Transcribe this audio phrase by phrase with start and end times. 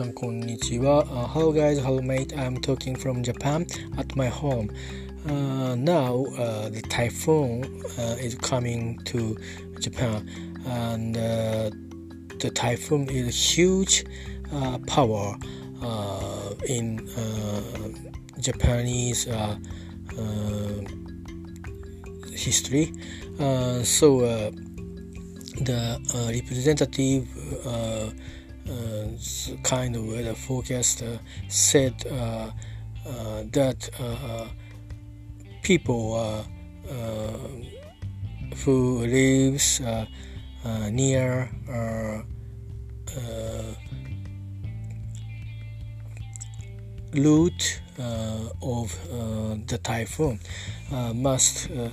[0.00, 2.32] Minasan hello guys, hello mate.
[2.34, 3.66] I'm talking from Japan
[3.98, 4.70] at my home.
[5.28, 9.36] Uh, now uh, the typhoon uh, is coming to
[9.78, 10.26] Japan,
[10.64, 11.70] and uh,
[12.38, 14.06] the typhoon is huge
[14.86, 15.36] power
[16.66, 17.06] in
[18.40, 19.28] Japanese
[22.32, 22.92] history.
[23.84, 24.20] so
[25.60, 26.00] the
[26.32, 27.28] representative
[29.62, 32.50] kind of weather forecaster said uh,
[33.06, 34.46] uh, that uh,
[35.62, 36.44] people uh,
[36.92, 37.38] uh,
[38.64, 40.06] who lives uh,
[40.64, 42.22] uh, near uh,
[43.18, 43.74] uh,
[47.14, 50.38] route uh, of uh, the typhoon
[50.92, 51.88] uh, must uh,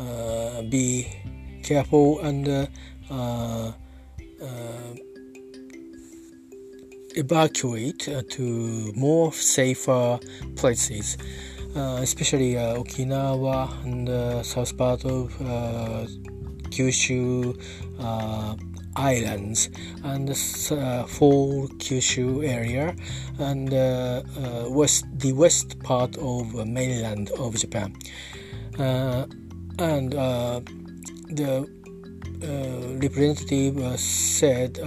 [0.00, 1.06] uh, be
[1.62, 2.66] careful and uh,
[3.10, 3.72] uh,
[4.42, 4.94] uh,
[7.16, 10.18] evacuate uh, to more safer
[10.54, 11.16] places,
[11.74, 15.32] uh, especially uh, Okinawa and uh, south part of
[16.70, 17.56] Kyushu
[18.96, 19.68] islands
[20.04, 22.94] and uh, full Kyushu area
[23.38, 27.94] and uh, uh, west the west part of mainland of Japan.
[28.78, 30.12] And
[31.28, 31.68] the
[33.00, 34.78] representative said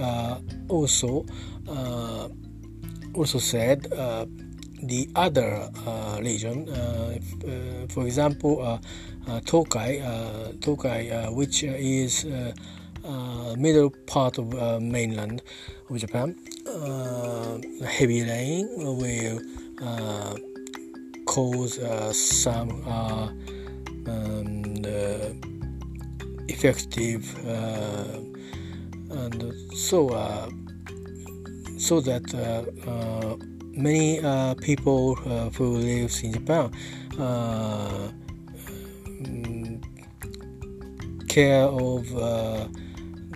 [0.68, 1.24] also
[3.14, 4.26] also said uh,
[4.82, 8.78] the other uh, region, uh, if, uh, for example, uh,
[9.28, 12.52] uh, Tokai, uh, Tokai, uh, which is uh,
[13.04, 15.42] uh, middle part of uh, mainland
[15.88, 19.40] of Japan, uh, heavy rain will
[19.82, 20.36] uh,
[21.26, 23.28] cause uh, some uh,
[24.06, 25.36] um, the
[26.48, 28.18] effective uh,
[29.10, 30.48] and so uh,
[31.80, 33.36] so that uh, uh,
[33.72, 36.70] many uh, people who lives in Japan
[39.22, 39.80] mm,
[41.28, 42.08] care of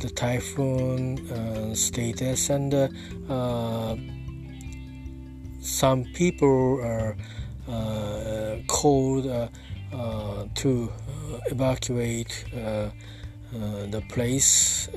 [0.00, 2.72] the typhoon status and
[5.64, 7.16] some people are
[7.66, 9.48] uh, called uh,
[9.92, 10.92] uh, to
[11.50, 14.88] evacuate the place,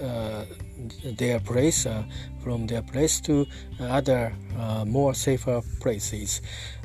[1.04, 2.04] their place, uh,
[2.44, 3.46] from their place to
[3.80, 6.42] other uh, more safer places.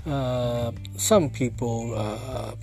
[0.07, 2.55] Uh, some people uh,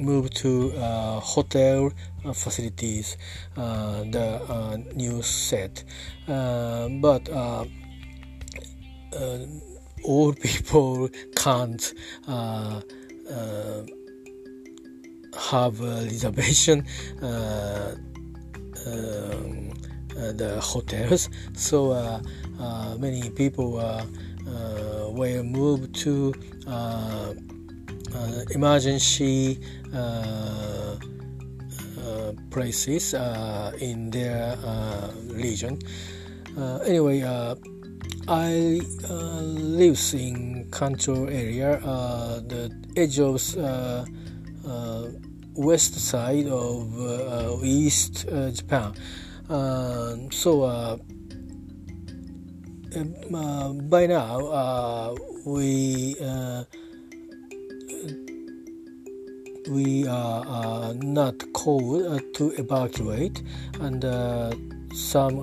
[0.00, 1.92] move to uh, hotel
[2.24, 3.16] uh, facilities,
[3.56, 5.82] uh, the uh, news said.
[6.28, 7.64] Uh, but uh,
[9.14, 9.38] uh,
[10.04, 11.94] all people can't
[12.28, 12.80] uh,
[13.30, 13.82] uh,
[15.50, 16.86] have reservation
[17.22, 17.94] uh,
[18.86, 19.85] um, uh,
[20.32, 22.20] the hotels so uh,
[22.60, 24.04] uh, many people uh,
[24.48, 26.32] uh, will move to
[26.66, 27.34] uh,
[28.14, 29.60] uh, emergency
[29.94, 30.96] uh,
[32.06, 35.78] uh, places uh, in their uh, region
[36.58, 37.54] uh, anyway uh,
[38.28, 44.04] I uh, lives in Kanto area, uh, the edge of uh,
[44.66, 45.06] uh,
[45.54, 48.94] west side of uh, East uh, Japan.
[49.48, 50.98] Uh, so uh,
[52.96, 55.14] um, uh, by now uh,
[55.44, 56.16] we
[59.68, 63.42] we are uh, not called uh, to evacuate
[63.80, 64.50] and uh,
[64.92, 65.38] some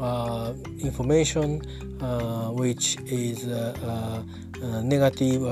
[0.80, 1.62] information
[2.56, 3.46] which is
[4.84, 5.44] negative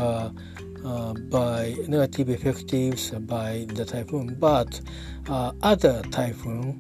[1.30, 4.36] by negative effectives by the typhoon.
[4.40, 4.82] But
[5.28, 6.80] other typhoon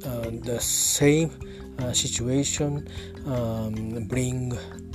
[0.00, 1.30] the same
[1.78, 2.88] uh, situation
[3.26, 4.52] um, bring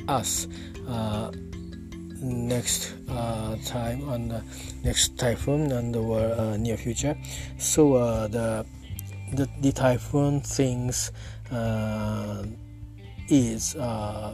[0.08, 0.48] us
[0.88, 1.32] uh,
[2.22, 4.44] next uh, time on the
[4.84, 7.16] next typhoon and the uh, near future.
[7.58, 8.66] So uh, the,
[9.34, 11.12] the the typhoon things
[11.52, 12.46] uh,
[13.30, 14.34] is uh,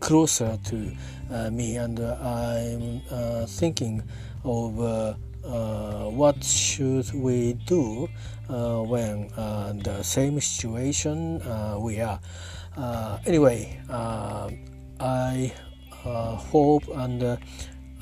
[0.00, 0.92] closer to
[1.30, 4.02] uh, me and uh, I'm uh, thinking
[4.44, 5.14] of uh,
[5.44, 8.08] uh, what should we do uh,
[8.48, 12.20] when uh, the same situation uh, we are
[12.76, 14.50] uh, anyway uh,
[15.00, 15.52] I
[16.04, 17.36] uh, hope and uh,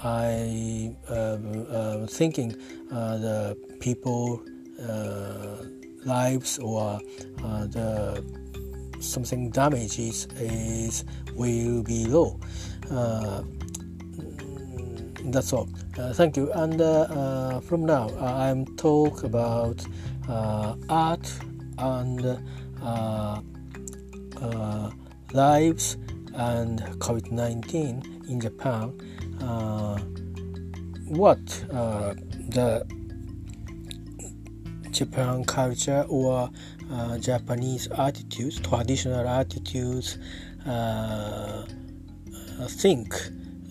[0.02, 2.55] I um, uh, thinking
[2.93, 4.43] uh, the people
[4.87, 5.64] uh,
[6.05, 7.00] lives or
[7.43, 8.25] uh, the
[9.00, 11.05] something damages is
[11.35, 12.38] will be low.
[12.90, 13.43] Uh,
[15.26, 15.69] that's all.
[15.99, 16.52] Uh, thank you.
[16.52, 19.88] And uh, uh, from now, uh, I'm talk about uh,
[20.29, 21.31] art
[21.79, 22.38] and
[22.82, 23.41] uh,
[24.41, 24.91] uh,
[25.32, 25.97] lives
[26.35, 28.93] and COVID-19 in Japan,
[29.41, 29.99] uh,
[31.09, 32.15] what uh,
[32.49, 32.87] the
[34.91, 36.50] Japan culture or
[36.91, 40.19] uh, Japanese attitudes, traditional attitudes,
[40.67, 41.65] uh,
[42.69, 43.15] think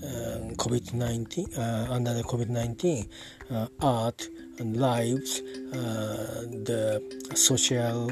[0.04, 3.08] uh, COVID-19 uh, under the COVID-19
[3.52, 5.42] uh, art and lives,
[5.74, 7.02] uh, the
[7.36, 8.12] social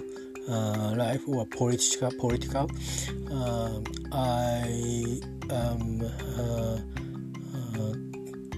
[0.49, 2.69] uh, life or political political.
[3.31, 3.79] Uh,
[4.11, 6.01] I am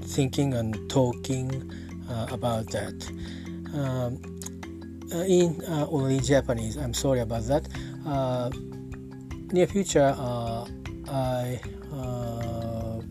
[0.05, 1.71] thinking and talking
[2.31, 3.11] about that.
[3.73, 4.19] Um,
[5.27, 6.77] in uh, only Japanese.
[6.77, 7.67] I'm sorry about that.
[8.05, 8.49] Uh,
[9.51, 10.65] near future, uh,
[11.07, 11.59] I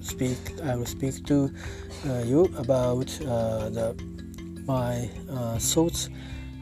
[0.01, 0.39] speak.
[0.65, 1.51] I will speak to
[2.25, 3.95] you about the
[4.67, 5.09] my
[5.59, 6.11] thoughts,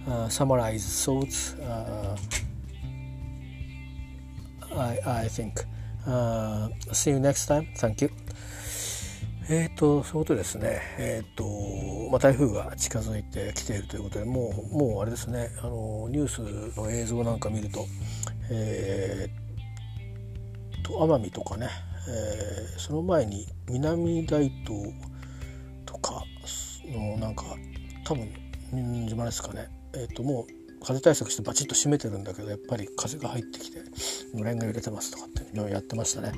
[0.08, 1.55] uh, summarize thoughts.
[1.55, 2.17] Uh,
[4.76, 5.64] I I think.
[6.06, 7.67] Uh, see you next time.
[7.76, 8.11] Thank you.
[9.52, 10.81] えっ、ー、と、そういうことですね。
[10.97, 17.85] えっ、ー、と、まあ、台風が近づいてきているということで、もう、もうあれですね、あの、ニュースの映像なんか見ると、
[18.49, 21.69] えー、と、奄美とかね、
[22.08, 24.94] えー、その前に南大東
[25.85, 26.23] とか
[26.87, 27.44] のなんか、
[28.05, 28.29] 多分、
[29.08, 29.69] 島ですかね。
[29.94, 33.81] えっ、と、もう、風対策してバチッと閉めてるんだけどやっぱり風が入ってきて
[34.35, 36.32] のれんが揺れてますとかっていうのをやってましたね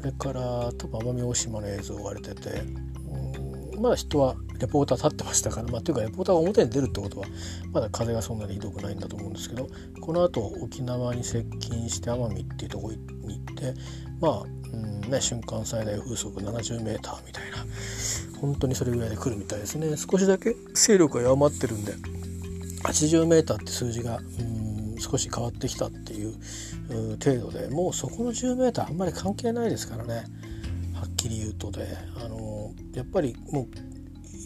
[0.00, 0.40] それから
[0.72, 2.62] 多分奄美大島の映像が出てて
[3.78, 7.26] まだ人はレポーター立ってましたからまあというかレポーターが表に出るってことは
[7.72, 9.68] まだ風がそんなにひどくないんだと思うんですけど
[10.00, 13.74] このあと沖縄に接近して奄美っていうとこに行って
[14.20, 15.10] まあ、うん。
[15.10, 17.58] ね、瞬間最大風速70メーターみたいな。
[18.40, 19.96] 本当にそれぐらいで来るみたいですね。
[19.96, 21.92] 少しだけ勢力が弱まってるんで。
[22.84, 26.34] 80m って数字がうん少し変わってきたっていう
[27.22, 27.68] 程度で。
[27.68, 30.24] もうそこの 10m あんまり関係ないですからね。
[30.94, 31.86] はっきり言うとで。
[32.16, 33.68] あのやっぱりもう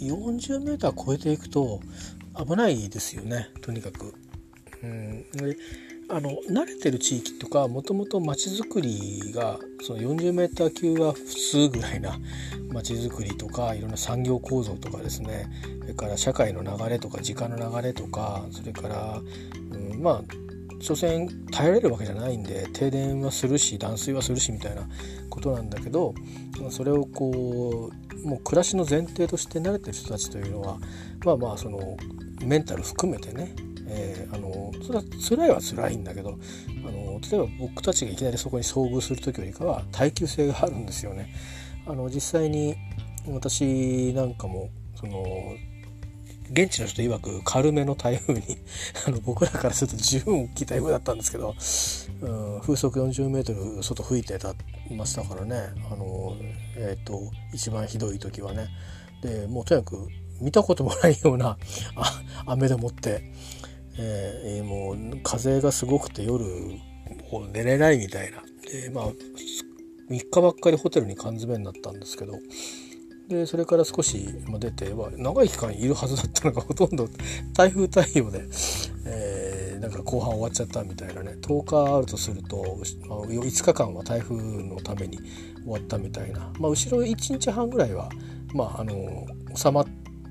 [0.04, 1.80] 40m 超えていくと
[2.36, 3.48] 危ないですよね。
[3.62, 4.14] とにかく。
[4.82, 5.24] うん。
[6.08, 12.18] あの慣れてる地域とかもともと町づくりがその 40m 級は普通ぐらいな
[12.72, 15.50] 町づくりとかいろんな産業構造とかですね。
[15.80, 19.22] それから社会の流れとか時間の流れとかそれから、
[19.72, 20.46] うん、まあ
[20.80, 24.88] 所詮耐えられるわけじゃないんで停電はするし断水はするしみたいな
[25.30, 26.14] ことなんだけど
[26.70, 27.90] それをこ
[28.24, 30.78] うもう暮らしの前提として慣れてる人たちというのは
[31.24, 31.96] まあまあその
[32.42, 33.54] メンタル含めてね
[33.88, 41.32] えー、あのそれは辛いは辛いんだけどあの例えば僕たちがいきなりそこに遭遇する時よりかは耐久性があるんですよね。
[41.86, 42.76] あの実際に
[43.28, 45.24] 私なんかもその
[46.50, 48.42] 現地の人曰く軽めの台風に
[49.06, 51.54] あの僕らからすると十分大きい台風だったんですけど、
[52.22, 54.54] うん、風速40メートル外吹いてた
[54.90, 55.56] ましたからね
[55.90, 56.36] あの、
[56.76, 58.68] えー、と一番ひどい時はね
[59.22, 60.08] でもうとにかく
[60.40, 61.58] 見たこともないような
[62.46, 63.22] 雨でもって
[63.98, 66.44] えー、もう風がすごくて夜
[67.30, 68.42] もう寝れないみたいな。
[68.70, 69.08] でまあ
[70.10, 72.38] 3日ばっかりホテルに缶詰になったんですけど。
[73.28, 74.28] でそれから少し
[74.60, 77.08] 出ては長い期間いるはずだったのがほとんど
[77.54, 78.44] 台風対応で、
[79.04, 81.36] えー、なんか後半終わっちゃったみたいなね。
[81.42, 82.78] 10日あるとすると、
[83.08, 85.26] まあ、5日間は台風のために終
[85.66, 88.08] わったみたいな、まあ、後ろ1日半ぐらいは、
[88.54, 89.86] まあ、あの収まっ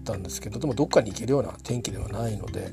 [0.05, 2.71] たんですけどでもどっかに行けるような天気ではないので。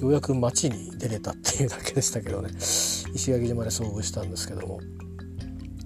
[0.00, 2.50] ようやく街に出れたっていうだけでしたけどね。
[2.58, 4.80] 石垣島で遭遇したんですけども。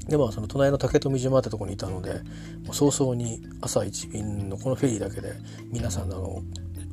[0.09, 2.15] でもその隣の竹富島ってとこにいたので
[2.65, 5.35] もう早々に朝一便のこのフェリーだけで
[5.71, 6.43] 皆さんあの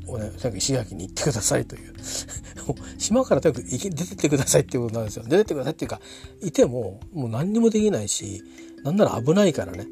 [0.08, 1.94] おね、とにか石垣に行ってくださいという。
[2.98, 5.24] 島からとにかく出てってくださいっていうことなんですよ。
[5.24, 6.00] 出てってくださいっていうか
[6.44, 8.44] いてももう何にもできないし
[8.84, 9.88] なんなら危ないからね、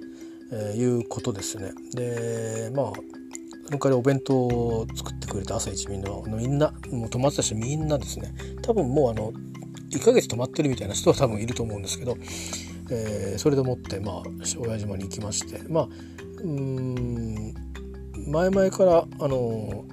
[0.51, 1.71] えー、いうことですね。
[1.95, 2.93] でまあ
[3.65, 9.31] その代わりお弁当を作ってくれた朝一便のみんなもう泊まってた人みんなですね多分もうあの
[9.89, 12.17] 1ヶ月泊まってるみたいな人は多分いると思うんですけど、
[12.89, 14.23] えー、それでもってまあ
[14.59, 15.87] 親島に行きましてまあ
[16.41, 17.53] うん
[18.27, 19.85] 前々からあの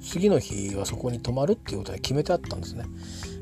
[0.00, 2.84] 次の日はそこに泊まるっていうことは決めてあったんですね。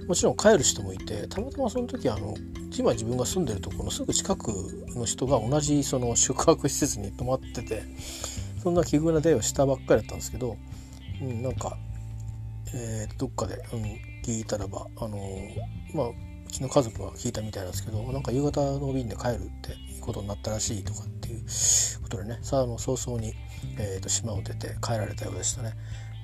[0.09, 2.35] もちろん帰る人もいてたまたまその時あの
[2.77, 4.49] 今自分が住んでるところのすぐ近く
[4.95, 7.83] の人が同じその宿泊施設に泊まってて
[8.67, 10.57] そんな奇遇な出会いをしたばっかりだったんですけど、
[11.23, 11.79] うん、なんか、
[12.75, 13.83] えー、どっかで、うん、
[14.25, 15.21] 聞いたらば、あの、
[15.95, 16.15] まあ、う
[16.51, 21.45] ちの家族が聞いたみたいなんですけど、なんか夕方の便で帰るってことになったらしいとかっていう
[22.03, 23.35] ことでね、さあ、の早々に、
[23.79, 25.75] えーと、島を出て帰られたようでしたね。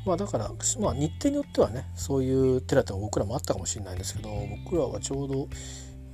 [0.05, 4.31] まあだから、まあ、日程によってはねそういうテラテも僕らもあったかもしれないんですけど
[4.65, 5.49] 僕らはちょうど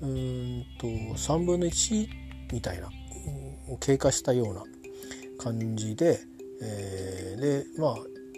[0.02, 2.06] うんと3分の1
[2.52, 2.90] みたいな、
[3.68, 4.62] うん、経過したような
[5.38, 6.20] 感じで、
[6.60, 7.96] えー、でまあ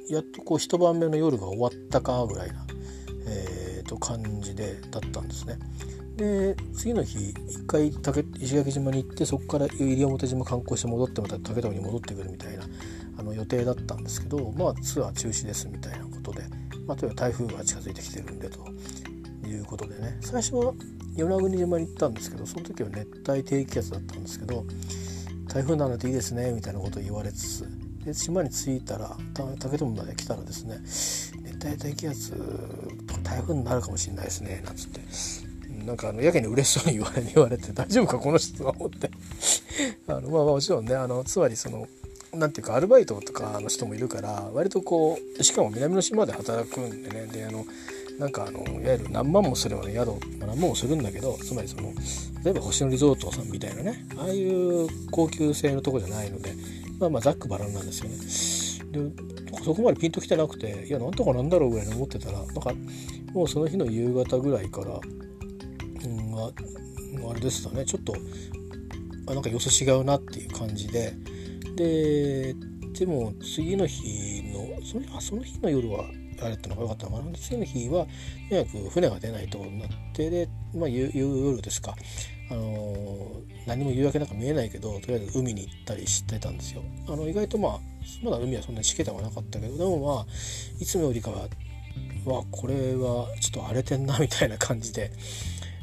[0.08, 2.66] やっとこう一晩目の夜が終わったかぐらいな、
[3.26, 5.58] えー、と感じでだったんですね。
[6.16, 12.64] で次の日一回竹石垣島に行ってそこから西表島観光して戻ってまた竹富に戻ってくるみたいな
[13.16, 16.42] あの予定だったんですけどまあツアー中止ですみたいなことで、
[16.86, 18.66] まあ、とにかく台風が近づいてきてるんでと
[19.46, 20.74] いうことでね最初は
[21.16, 24.64] 与那国島に行ったんですけどその時は熱帯低気圧だったんですけど
[25.52, 27.68] 台風なのでいいですねみたいなことを言われつつ
[28.04, 29.16] で島に着いたら
[29.58, 30.78] 竹富まで来たらですね
[31.42, 32.32] 熱帯低気圧
[33.06, 35.00] とか台風になるかもしれないですねなんつって。
[35.84, 39.10] なんかあのやけに嬉しそうに言われ言われて大丈夫かこの人は思って。
[40.08, 41.88] あのまあまあもちろんねあのつまりその
[42.34, 47.64] なんていうかアルバイトとかの人もいるから割とこうしかも南の島で働くんでねであの
[48.20, 51.90] なんかあのいわゆる何万もするような宿、何万もするんだけどつまりその
[52.44, 56.52] 例えば星野リゾートさんみたいなねああいう高級性のとこじゃないので
[56.98, 58.16] まあまあざっくばらんなんですよね。
[58.92, 62.74] でそこまでピンときてなくていやなんとかなんだろうぐらいに思ってたらなんか
[63.32, 68.14] もうその日の夕方ぐらいから、うんあ、あれでしたねちょっと
[69.28, 71.14] あなんか様子違うなっていう感じで
[71.74, 72.54] で
[72.92, 76.04] でも次の日のそのあその日の夜は
[76.42, 78.06] あれってのが良かったのかな次の日は
[78.48, 81.94] とにかく船が出ないところになってで、まあ、夜ですか、
[82.50, 86.82] あの、何も夕焼けなんか見えないけどとりあえず海に行ったりしてたんですよ。
[87.08, 87.78] あの意外とまあ
[88.22, 90.26] まだ海はそんなにしけたはなかったけどでもまあ
[90.80, 91.48] いつもよりかは
[92.24, 95.10] わこれはちょっと荒れてんなみたいな感じで、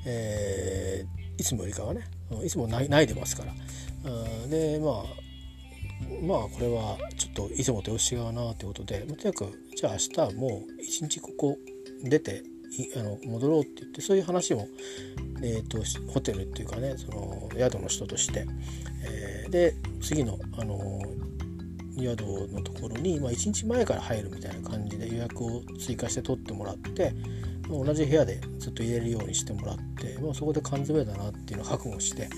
[0.06, 2.02] えー、いつもよりかはね
[2.44, 3.54] いつもないないでますから。
[4.50, 5.27] でまあ
[6.22, 11.58] まあこれはちょっといつもと様子違うなということでとにかくじゃあ明日もう一日ここ
[12.04, 12.44] 出て
[12.96, 14.68] あの戻ろうって言ってそういう話も、
[15.42, 15.80] えーと、
[16.12, 18.46] ホテルっていうかねその宿の人として、
[19.04, 20.78] えー、で次の、あの
[22.00, 27.14] 宿のところに、まあ、1日前から入るみたいな感じで予約を追加して取ってもらって
[27.70, 32.30] 同じ部屋でずっと入れるようにしてもらって、まあ、そこで缶詰だなっていうのを覚悟して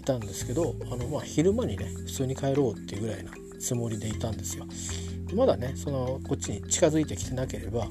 [0.00, 3.30] いたんですけどあの、まあ、昼間にね普通に帰ろうっていうぐらいな
[3.60, 4.66] つもりでいたんですよ。
[5.34, 7.86] まだねそのこっちに近づいてきてなければ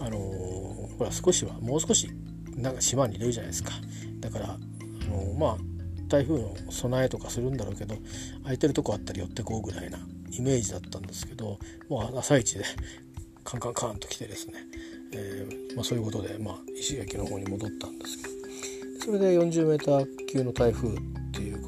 [0.00, 2.10] あのー、ほら少しはもう少し
[2.56, 3.70] なんか島にいるじゃないですか
[4.18, 4.58] だから、あ
[5.08, 5.56] のー、まあ
[6.08, 7.94] 台風の備えとかするんだろうけど
[8.42, 9.98] 空いてるとこあったら寄ってこうぐらいな
[10.32, 12.64] イメージだったんですけどもう朝一で
[13.44, 14.54] カンカンカンと来てですね、
[15.14, 18.32] えーまあ、そういうことで、まあ、石垣の方に戻ったんですけど
[19.04, 20.90] それで 40m 級の台風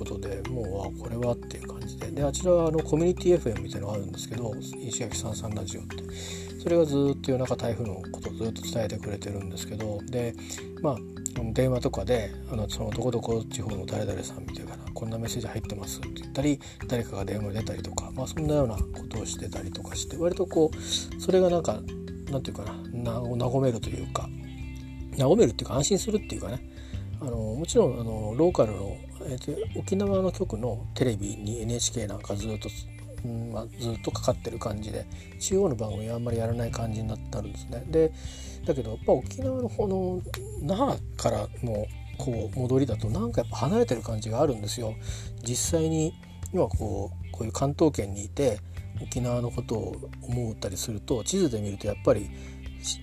[0.05, 2.11] ことでもうあこれはっていう感じで。
[2.11, 6.05] であちらはあのコミュニティ FM みたいなのがあるんですけど石垣さんさんラジオって。
[6.65, 10.35] それがずっと夜中台風のことをずっと伝えてくれてるんですけどで
[10.81, 10.97] まあ
[11.53, 16.59] 電話とかであのそのどこどこ地方の誰々さんみたいなこんなメッセージ入ってますって言ったり
[16.89, 21.83] 誰かが電話に出たりとか、まあ、そんなようなことをしてたりとかして割とこうそれがなんか
[22.31, 24.27] なんていうかな和めるというか
[25.19, 26.71] 和めるっていうか安心するっていうかね。
[27.21, 28.97] あのもちろんあのローカルの、
[29.27, 32.69] えーと、沖縄の局のテレビに NHK なんかずっと、
[33.25, 35.07] うんまあ、ずっとかかってる感じで
[35.41, 37.85] 中央の番組はあんまりやらない感じになってるんですね。
[37.89, 38.13] で
[38.67, 40.23] だけどやっぱ沖縄の方の
[40.63, 41.87] 那覇からの
[42.19, 44.95] こう戻りだとなんかやっぱ離れてる感じがあるんですよ。
[45.43, 46.15] 実際に
[46.53, 48.61] 今こうこういう関東圏にいて
[49.03, 52.31] 沖縄のことを思ったりすると地図で見るとやっぱり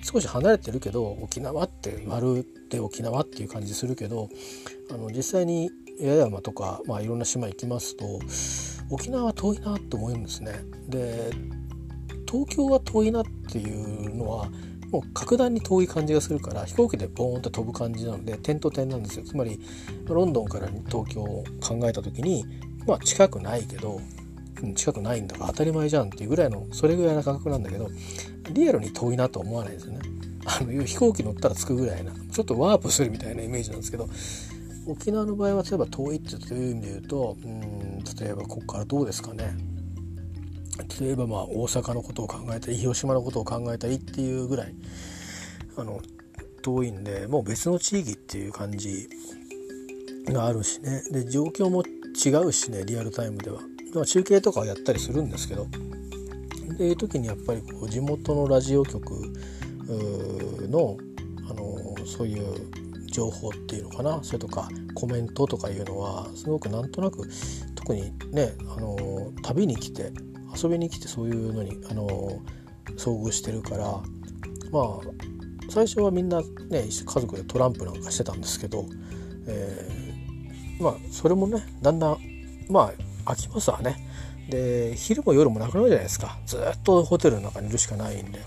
[0.04, 4.30] 少し離れてるけど沖縄って丸って沖縄っていう感じするけど
[4.92, 5.70] あの実際に
[6.02, 8.20] 八重山とか、まあ、いろんな島行きますと
[8.90, 10.54] 沖縄は遠いなと思うんですね。
[10.88, 11.32] で
[12.28, 14.50] 東京は遠いなっていうのは
[14.90, 19.60] もう格段に遠い感じがするから飛行機でボーンと飛ぶ感じなので点と点なんですよつまり
[20.06, 22.46] ロンドンから東京を考えた時に
[22.86, 24.02] まあ近くないけど
[24.76, 27.90] 近くないんだから当たり前じゃんっていうぐらいのそれぐらいな感覚なんだけど
[28.52, 30.00] リアルに遠いなと思わないですよね。
[30.46, 34.10] あの飛行機乗ったら着くぐらいなちょっとワープするみたいなイメージなんですけど
[34.88, 39.56] 沖縄の場合は例えば遠いっていう意味で言うとうん例えばここからどうですかね。
[41.00, 44.74] 例えばまあ大阪のことを考えたり広島のことを考えたりっていうぐらい
[45.78, 46.02] あの
[46.62, 49.08] 遠いんでもう別の地域っていう感じ
[50.26, 51.04] があるしね。
[51.12, 53.60] で状況も違うしねリアルタイムでは。
[53.94, 55.68] まあ、中継とかはやったりするんですけど。
[56.78, 59.12] でいう時にやっぱりこう地元のラジオ局
[60.70, 60.98] の
[61.50, 62.81] あのそういう
[63.12, 64.24] 情報っていうのかな？
[64.24, 67.30] それとかコメントとかいうのはすごくなんとなく
[67.76, 70.12] 特にねあの旅に来て
[70.62, 72.08] 遊びに来てそういうのにあの
[72.98, 73.86] 遭遇してるから
[74.72, 75.00] まあ
[75.70, 78.86] 最初はみんなね家族でトランプなんかしてたんですけど、
[79.48, 82.18] えー、まあそれもねだんだん
[82.70, 82.92] ま
[83.26, 84.08] あ飽きますわね。
[84.50, 86.38] で昼も夜もなくなるじゃないですか。
[86.46, 88.40] ずっとホテルの中にいるしかないんで。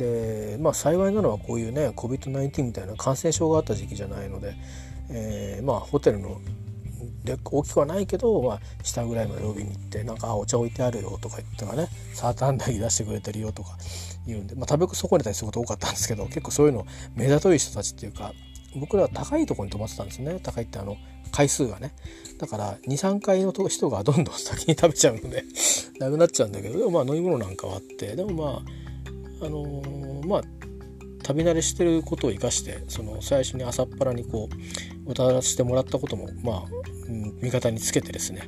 [0.00, 4.54] でまあ幸いなのはこういうね COVID-19 みたいな感染症があった時期じゃないので、
[5.10, 6.40] えー、まあホテルの
[7.24, 13.76] で大きくはないけど、まあ、下ぐらいまでロビーに行ってなんかお茶置いてあるよとか言ったらねサーターアンダギー出してくれてるよとか
[14.26, 18.32] 言うんで、まあ、食べ損ねたりすること多かったんですけど結構そういうの目ざとい人たちっていうか
[18.76, 20.38] 僕らは高いとこに泊まってたんですね。
[20.42, 20.96] 高いってあの
[21.32, 21.92] 回数がね。
[22.38, 25.44] だから23回の人がどんどん先に食べちゃうので
[25.98, 28.89] なくなっちゃうんだけどでもまあ飲み物なんかはあってでもまあ
[29.40, 30.42] あのー、まあ
[31.22, 34.48] 旅慣れしてることを生かしてその最初に朝っぱらにこ
[35.06, 36.64] う歌わせてもらったこともまあ、
[37.42, 38.42] 味方につけてですね。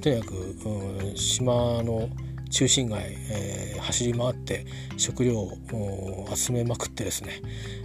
[0.00, 2.08] とにかく、うん、島の
[2.54, 4.64] 中心街、えー、走り回って
[4.96, 7.42] 食料を集めまくってですね、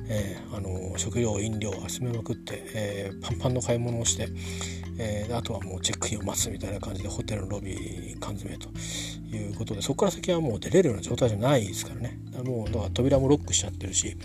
[0.07, 4.27] えー、あの食料飲料を集めまくって、えー、パンパンの買い物をして、
[4.99, 8.69] えー、あとはもうチェックインを待つみたいな感じでホテルのロビー缶詰と
[9.35, 12.19] いうことでそこから先はもう出れるような状態じゃないですからね。
[12.45, 14.15] もうだから扉もロックしちゃってるし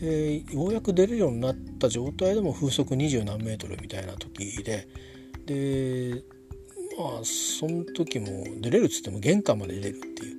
[0.00, 4.88] でようやく出れるようになった状態でも風速二十何メートルみたいな時で
[5.44, 6.39] で
[7.00, 10.38] まあその時も出れるっつっても玄関まで出れるっていう。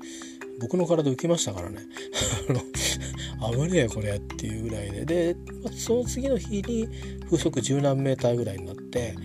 [0.59, 1.79] 僕の体浮きましたからね。
[3.41, 5.05] あの危ねえこれっていうぐらいで。
[5.05, 5.35] で
[5.75, 6.87] その次の日に
[7.25, 9.15] 風速十何メーターぐらいになって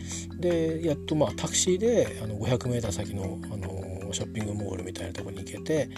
[0.40, 5.90] でやっとまあタクシーであの500メーター先のあのショッピングモールみたいなとこに行けて、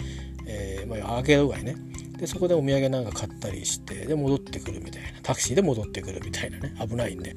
[0.45, 1.75] えー、まあ、アーケード街ね。
[2.17, 5.09] でそこでお土産なんか買ったりしてで戻ってくるみたいな。
[5.23, 6.73] タクシーで戻ってくるみたいなね。
[6.85, 7.33] 危ないんで。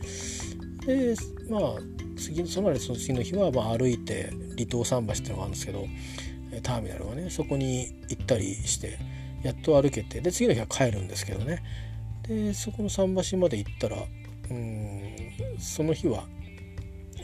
[0.86, 1.14] で
[1.48, 5.86] まあ次そのその次の日はまあ歩いて離島桟橋っていうのがあるんですけど
[6.62, 8.98] ターミナルはねそこに行ったりして
[9.42, 11.62] やっと歩けてで次の日は帰るんですけどね。
[12.28, 13.96] でそこの桟橋まで行ったら
[14.50, 15.12] うん
[15.58, 16.24] その日は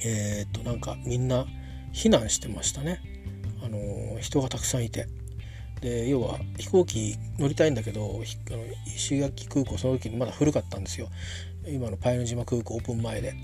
[0.04, 1.46] えー、っとなんかみんな
[1.92, 3.00] 避難してましたね。
[3.62, 5.06] あの人がたくさんいて。
[5.80, 8.20] で要は飛行機乗りたいんだけど
[8.86, 11.08] 石垣空港その時にまだ古かったんですよ。
[11.68, 13.34] 今のパイヌ島空港オープン前で。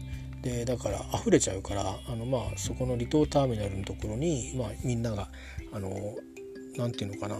[0.44, 5.30] でだから溢れちゃうからあのまあそこの離島ターミナルのところに、まあ、みんなが
[5.72, 5.88] あの
[6.76, 7.36] なて言うのかな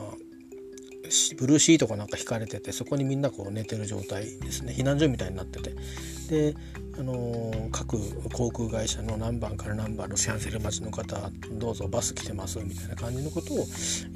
[1.36, 4.74] ブルーシートかなんか引かれててそこにみんなこう寝てる状態ですね。
[4.76, 5.74] 避難所みたいになってて。
[6.28, 6.54] で、
[6.98, 7.98] あのー、各
[8.30, 13.66] 航空会社の何番から何番ロシアンセル町の方どうぞバス来てますみたいな感じのことを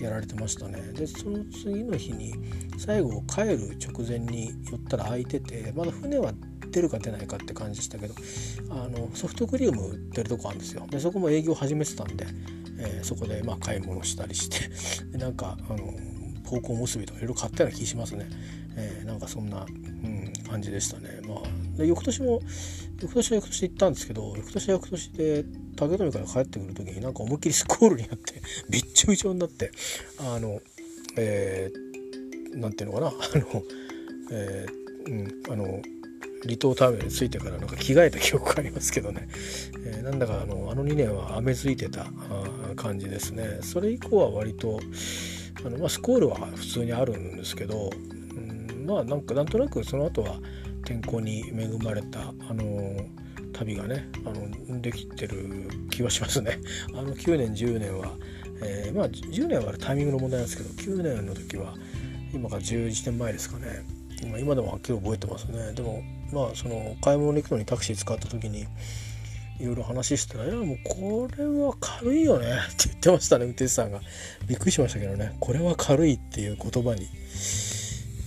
[0.01, 0.81] やられてましたね。
[0.95, 2.35] でその次の日に
[2.79, 6.33] 最後帰る直前に寄ったら空いててまだ船は
[6.71, 8.15] 出るか出ないかって感じでしたけど
[8.71, 10.87] あのソフトクリーム売ってるとこあるんですよ。
[10.89, 12.27] でそこも営業始めてたんで、
[12.79, 15.09] えー、そこでまあ買い物したりして。
[15.11, 15.93] でなんかあの
[16.49, 18.27] 高校結びとかいろいろ買ったような気しますね、
[18.77, 21.21] えー、なんかそんな、うん、感じでしたね。
[21.27, 22.41] まあで翌年も
[23.01, 25.45] 翌年は翌年行ったんですけど翌年は翌年で
[25.77, 28.35] 竹富から帰ってくる時になんか思いっきりスコールになって
[28.69, 29.71] びっちょびちょになって
[30.19, 30.61] あの
[31.17, 33.63] えー、なんていうのかなあの
[34.31, 35.83] えー、うんあの
[36.45, 39.29] 離島ターミナルに着いてからなんか着替えた記憶がありますけどね、
[39.85, 42.07] えー、なんだかあのあの2年は雨づいてた
[42.77, 43.59] 感じですね。
[43.63, 44.81] それ以降は割と
[45.65, 50.39] あの、まあ、スコールは普通にあるんですけど、うん、まあなんかなんとなくその後は
[50.85, 53.05] 天候に恵まれたあの
[53.53, 56.59] 旅がねあのできてる気はしますね。
[56.95, 58.17] あの9年10年は、
[58.63, 61.75] えー、まあ10年はタイミングの問題なんですけど9年の時は
[62.33, 63.85] 今から11年前ですかね
[64.23, 68.67] 今今でもはっきり覚えてますねでもまあその買い物に行くのにタクシー使った時に
[69.59, 74.01] いろいろ話したら「いやもうこれは軽いよね」 って言ってましたね運転手さんが。
[74.47, 75.37] びっくりしましたけどね。
[75.41, 77.07] これは軽いっていう言葉に。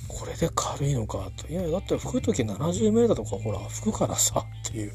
[0.08, 1.48] これで軽いのかと。
[1.48, 4.92] いやだって吹く時 70m とかほら吹くからさっていう。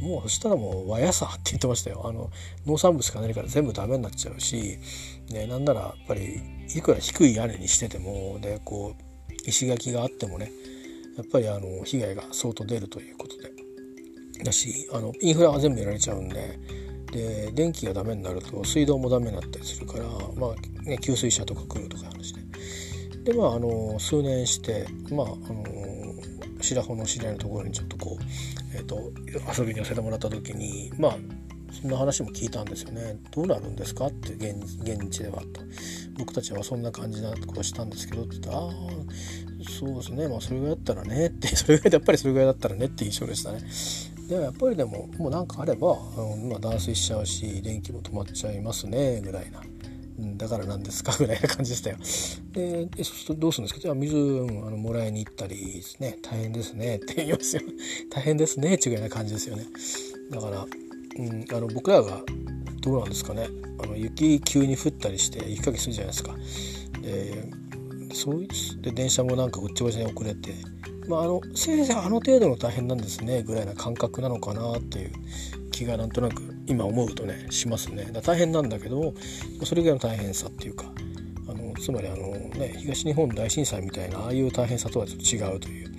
[0.00, 2.02] もうそしたらもう和やさって言ってましたよ。
[2.06, 2.30] あの
[2.66, 4.78] 農産物しか何から全部ダメになっちゃうし、
[5.30, 6.40] ね、なんならやっぱり
[6.74, 10.50] いくら低い屋根にしててもでこう石垣があってもね
[11.16, 13.55] やっぱりあの被害が相当出るということで。
[14.42, 16.58] だしあのインフラが全部やられちゃうんで
[17.12, 20.04] で電気がダメになると水道もダメになったりするから、
[20.36, 22.42] まあね、給水車とか来るとか話で
[23.24, 25.64] でまああの数年してまああの
[26.60, 28.24] 白穂の知り合いのところにちょっとこう、
[28.74, 29.12] えーと、
[29.56, 31.16] 遊びに寄せてもらった時にまあ
[31.80, 33.18] そんな話も聞いたんですよね。
[33.32, 35.60] どうなるんですかって現現地ではと。
[36.18, 38.72] 僕たちはそんな感じなことしたんですけどって言った「ああ
[39.68, 43.60] そうですねまあそれぐらいだったらね」って それぐらいやっぱりそれぐらいだったらねって印象でしたね。
[44.28, 49.60] でもやっぱりでももう何かあれば、うんまあ、断水しちゃうし電気も止まっちゃいますねぐらいな、
[50.18, 51.96] うん、だからなんですかぐらいな感じでしたよ。
[52.52, 53.80] でそうするとどうするんですか？
[53.80, 57.62] じゃあ水、うん、あのもらいに行ったりですね大変ですねって言いますよ
[58.10, 59.64] 大変ですねっていうような感じですよね。
[60.30, 60.66] だから、
[61.18, 62.22] うん、あの僕らが
[62.80, 63.48] どうなんですかね
[63.82, 66.34] あの雪急に降ったりして雪かきするじゃないですか。
[67.02, 67.48] で
[68.14, 70.54] そういうで電車もなんかごっちゃごちゃに遅れて、
[71.08, 75.12] まあ、あのせいぜいあの程度の大変なんですねぐらいな感覚なのかなっていう
[75.70, 78.08] 気がなんとなく今思うとねしますね。
[78.12, 79.14] だ大変なんだけど
[79.64, 80.86] それ以外の大変さっていうか
[81.48, 85.90] あのつまりあの、ね、東日本大震災みたいなああいう大変さとはちょっと違うという。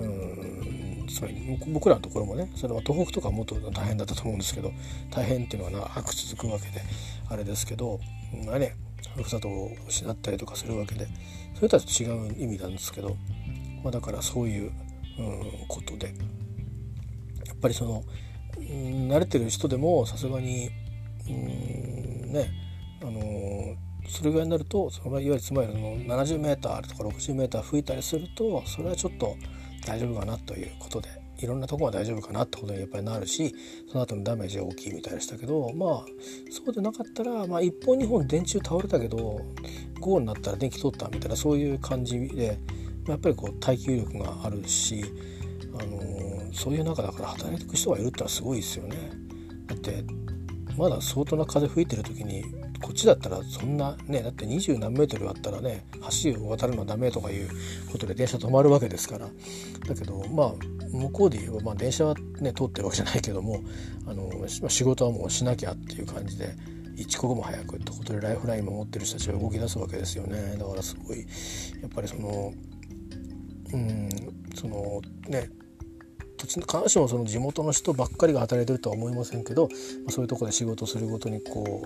[0.00, 1.32] うんそれ
[1.68, 4.70] 僕らのところもねそれは東北とかもっと大変だったと思うんですけど
[5.10, 6.82] 大変っていうのは長く続くわけで
[7.30, 8.00] あれですけど、
[8.44, 8.76] まあね、
[9.14, 11.06] ふるさとを失ったりとかするわけで
[11.54, 13.16] それとは違う意味なんですけど、
[13.82, 14.72] まあ、だからそういう、
[15.18, 16.14] うん、ことで。
[17.46, 18.04] やっぱりその
[18.58, 20.70] うん慣れてる人でもさすがに
[21.28, 22.50] うんね
[23.02, 23.76] あの
[24.08, 29.36] それぐらいになるとそのいわゆるつまりの 70m とか 60m 吹いたりするとそれはちょっと
[29.86, 31.08] 大丈夫かなということで
[31.38, 33.54] いろんなとこは大丈夫かなってことにやっぱりなるし
[33.90, 36.04] その後のダメージが大きいみたいでしたけどまあ
[36.50, 39.40] そうでなかったら、まあ、1本2本電柱倒れたけど
[40.00, 42.58] 午後になったら電気通ったみたいなそういう感じで
[43.08, 45.04] やっぱりこう耐久力があるし
[45.78, 48.96] あのそういう中だから働いていく人がいるってのはすごいですよね。
[49.66, 50.04] だって
[50.76, 52.44] まだ相当な風吹いてる時に
[52.82, 55.86] こっちだったらそんなねだって二十何メートルあったらね
[56.22, 57.48] 橋を渡るのはダメとかいう
[57.90, 60.54] ことで電車止まるわけですからだけどまあ
[60.92, 63.60] 向こうで言えば、まあ、電車はね通ってるわけじゃないけども
[64.06, 66.54] あの仕事はもうしなきゃっていう感じで
[66.96, 71.20] 一刻も早くってことでライフラインも持ってる人たちが動き出すわけですよねだからすごい
[71.82, 72.52] やっぱりその
[73.76, 74.08] うん
[74.54, 75.50] そのね
[76.38, 79.68] 土地の必ずしもその地元の人ばっかりが働いてるとは思いませんけど、ま
[80.08, 81.82] あ、そういうとこで仕事するごとにこ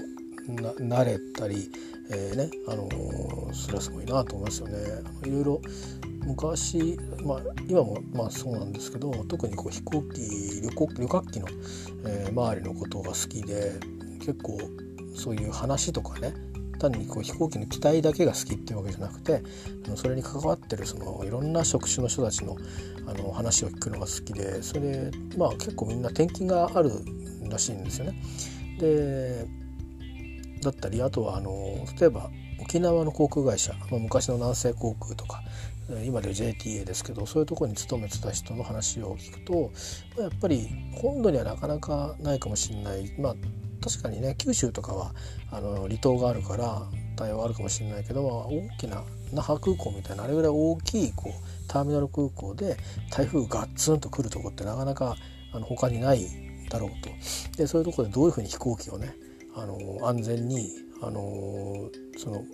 [0.49, 1.71] うな慣れたり、
[2.11, 4.79] えー、ねあのー、それはすごいなと思いますよね。
[5.25, 5.63] いろいろ
[6.25, 11.47] 昔、まあ、今もまあそうなんですけど特にこう飛行機旅行旅客機の、
[12.07, 13.73] えー、周りのことが好きで
[14.19, 14.59] 結構
[15.15, 16.35] そういう話とかね
[16.81, 19.43] 単にこう飛行機の機体だけが好きっていうわけじゃなくて
[19.95, 22.57] それに関わってるそのいろんな職種の人たちの
[23.07, 26.91] あの話を聞くのが好きでそれでまあ結構みんな転勤がある
[27.49, 28.23] らしいんですよね。
[28.79, 29.47] で
[30.63, 31.53] だったりあとはあの
[31.99, 35.43] 例えば沖縄の航空会社、ま、昔の南西航空とか
[36.05, 39.73] 今で JTA ですけどそういうとこに勤めてた人の話を聞くと
[40.21, 43.35] やっぱり本土にはなかなかないかもしれないまあ
[43.81, 45.13] 確かにね九州とかは
[45.51, 46.83] あの離島があるから
[47.17, 52.77] 対応あるかもしれないけど、大きな那覇空港みたいなあれぐらい大きいこうターミナル空港で
[53.11, 55.17] 台風ガッツンと来るとこってなかなか
[55.53, 56.27] あの他にない
[56.71, 57.11] だろうと。
[57.57, 59.15] でそういうところでどういうふうに飛行機をね
[59.55, 60.71] あの安全に
[61.03, 62.45] あのその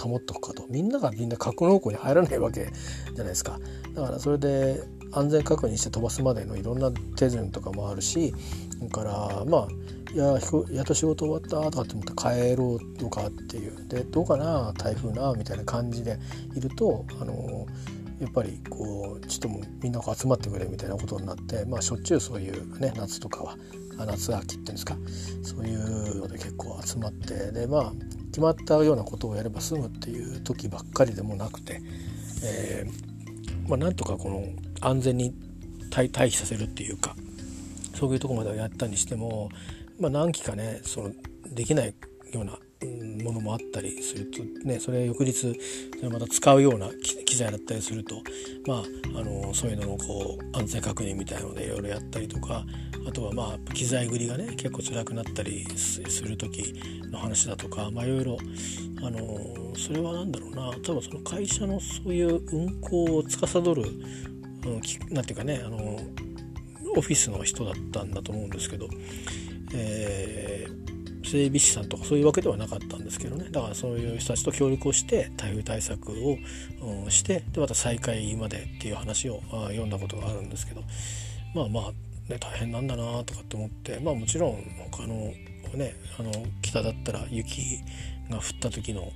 [0.00, 0.66] 保っておくかと。
[0.68, 3.58] みんながみんな格納庫に入らないわけじゃないですか。
[3.94, 8.34] だからそれで安全確認して飛ばすまでのいろんな手順とかもあるし
[8.80, 9.68] だからまあ
[10.14, 10.38] いや
[10.70, 13.88] やっと仕事終わったとかって思って帰ろうとかっていう。
[13.88, 14.72] でどうかな？
[14.78, 16.18] 台風なみたいな感じで
[16.54, 17.66] いるとあの
[18.20, 23.56] やっぱりこうちょっともみんな集まってくれみたいなことになって、まあ、しょっちゅうそういうね夏とかは
[24.06, 24.96] 夏秋っていうんですか
[25.42, 27.92] そういうので結構集まってでまあ
[28.26, 31.82] 決まったようなことをやれば済むっていう時ばっかりでもなくて、
[32.44, 34.44] えーまあ、なんとかこの
[34.80, 35.34] 安全に
[35.90, 37.16] 退避させるっていうか
[37.94, 39.50] そういうとこまではやったにしても
[39.98, 41.12] まあ、何機かねその
[41.46, 41.94] できない
[42.32, 42.58] ような
[43.22, 46.88] ものもあったりするとねそれ翌日それまた使うような
[47.24, 48.16] 機材だったりすると
[48.66, 48.78] まあ
[49.18, 52.64] あのそういうののこう安全確認みたいなのでいろいろやったりとか
[53.06, 56.74] あとはまあ機材繰りがね結構辛くなったりする時
[57.10, 58.38] の話だとかいろいろ
[59.02, 65.98] あのそれは何だろうな多分その会社のそういう運行を司る、うん、なんていうかねあの
[66.96, 68.88] オフィスの人だったんだと思うんですけど
[69.74, 73.50] えー、整備士さんとかそういうわけではなかったんですけどね。
[73.50, 76.38] だからそういう人たちと協力をして台風対策を、
[77.04, 80.82] うん、してでまた再開までっていう話をあ読んだことがあるんですけど。
[81.54, 81.92] まあまあ、
[82.28, 83.98] ね、大変なんだなとかって思って。
[84.00, 85.32] まあもちろん他の
[85.74, 86.32] ねあの
[86.62, 87.80] 北だったら雪
[88.30, 89.12] が降った時の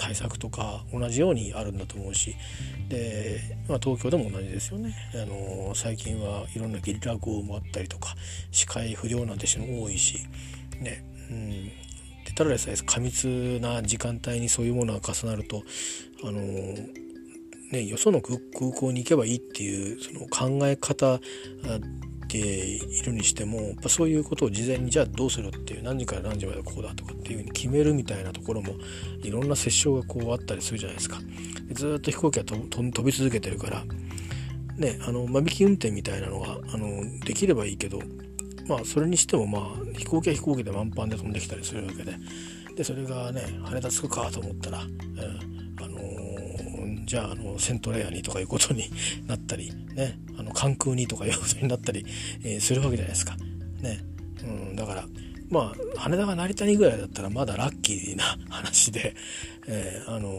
[0.00, 2.34] 対策とか同じようにあるんだと思うし
[2.88, 4.96] で、まあ、東京でも同じですよね。
[5.14, 8.14] あの最近はいろんなゲリラ豪雨もあったりとか
[8.50, 10.26] 視界不良なんて人も多いし
[10.80, 11.64] ねうん。
[12.24, 15.62] でただでさえ過密な時間帯にそういうものが重なると
[16.24, 16.40] あの
[17.72, 18.38] ね、よその空
[18.72, 21.20] 港に行けばいいっていうその考え方
[22.30, 28.74] ているにしてもやっぱそういうことを事前にじゃあどうするっていう何時から何時までこうだとかっていうふうに決めるみたいなところも
[29.22, 31.18] いろんな折衝がこうあったりするじゃないですか。
[31.68, 33.84] でずっと飛行機が飛び続けてるから
[34.76, 38.00] ねあの間引き運転みたいなのがあのできればいいけど
[38.66, 42.16] まあそれにしてもまあ飛行機は飛行機で満帆で飛んできたりするわけで
[42.76, 45.98] でそれがね羽田着くかと思ったら、うん、あの、
[47.10, 48.84] じゃああのセントレアにとかいうことに
[49.26, 52.06] なったりねあの関空にとかいうことになったり、
[52.44, 53.36] えー、するわけじゃないですか。
[53.82, 53.98] ね
[54.44, 55.08] うん、だから
[55.48, 59.16] まあ羽田が成田にぐらいだったらまだラッキーな話で、
[59.66, 60.30] えー、あの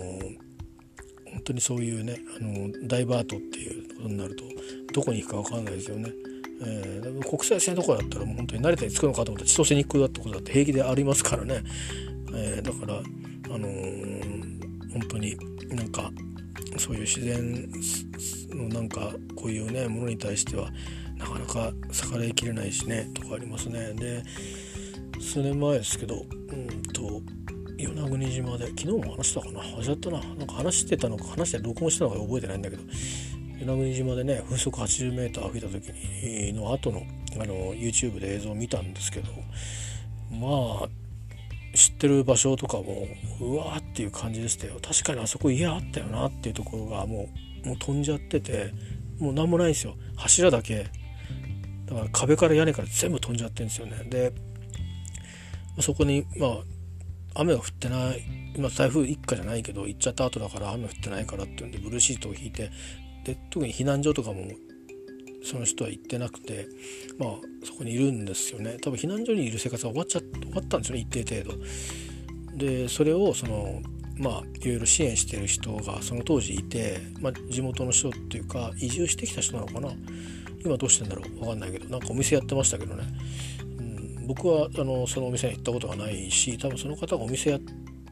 [1.25, 4.45] 本当にそういうねあのダイバートっていうことになると
[4.93, 6.09] どこに行くか分かんないですよね。
[6.63, 11.63] えー、国際線とかだったらもう本当に慣れたに着くのかと思ったら千歳に行くだってことだって平気でありますからね、
[12.33, 15.35] えー、だから、あのー、本当に
[15.75, 16.11] なんか
[16.81, 17.69] そういう自然
[18.49, 20.71] のなんかこういうねものに対しては
[21.15, 23.93] なかなか逆らいきれないしねとかありますね。
[23.93, 24.23] で
[25.19, 27.21] 数年前ですけどうんと
[27.77, 29.61] 与那国島で昨日も話したかな。
[29.61, 30.19] 忘れちゃったな。
[30.35, 32.83] なんか話してたのか話して録音したのか覚えてないんだけど。
[33.59, 37.03] 与那国島でね風速 80m 吹いた時にの後の
[37.35, 39.29] あの YouTube で映像を見たんですけど
[40.31, 40.89] まあ
[41.73, 43.07] 知ってる場所とかも
[43.39, 44.77] うわーっていう感じでしたよ。
[44.81, 47.29] 確かにあそこ家あったよなっていうところがも
[47.63, 48.73] うもう飛んじゃってて
[49.19, 49.95] もう何もないんですよ。
[50.15, 50.87] 柱だけ。
[51.85, 54.03] だから壁から屋根から全部飛んじゃってるんですよね。
[54.09, 54.33] で
[55.79, 56.51] そこにまあ
[57.35, 58.23] 雨が降ってない
[58.55, 62.69] 今台風一過じゃないけど行っちゃった後だから雨降ってないからっていうんでブルーシートを引いて
[63.23, 64.45] で特に避難所とかも
[65.43, 66.67] その人は行ってなくて
[67.17, 67.29] まあ
[67.63, 68.77] そこにいるんですよね。
[68.81, 72.57] 多分避難所にいる生活が終わっちゃ終わったんですよね一定程度。
[72.57, 73.81] でそれをその
[74.17, 79.91] まあいろいろ支援してる人がその当時いて、まあ、地元の人っていうか移住してきた人なのかな。
[80.63, 83.03] 今どうしてんだろう分かんないけどなんかお店やってましたけどね。
[83.79, 87.59] うん僕はあのそのお店に行ったことがないし多分その方がお店やっ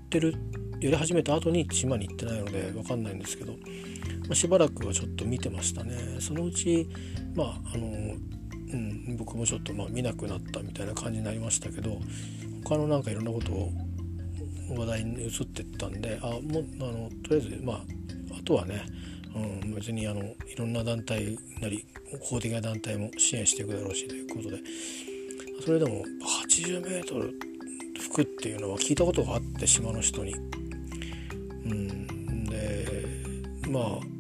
[0.10, 0.34] てる
[0.82, 3.54] やり始めた後に島に行ってないので分かんないんですけど、
[4.36, 6.90] しばらくはちょっと見てましたねそのうち
[7.36, 12.00] まああの、うん、僕もちょっとまあ見なくなったみたいな感じになりましたけど
[12.64, 13.72] 他のなんかいろんなことを
[14.78, 17.80] 話題に移ってったんであもうあのとりあえずまあ
[18.40, 18.84] あとはね、
[19.36, 21.86] うん、別にあのいろんな団体なり
[22.30, 24.58] 公的な団体も支援していくだろうしということで
[25.66, 26.04] それでも
[26.48, 27.32] 80m
[28.00, 30.34] 吹くっていうのは聞いたことがあって島の人に。
[30.34, 33.06] うん、で
[33.68, 34.19] まあ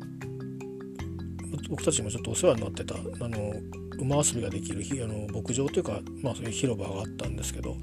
[1.69, 3.53] 僕たちもちょっとお世話になってたあの
[3.99, 7.77] 馬遊びができるあの牧場というか、まあ、そういう広場があったんですけど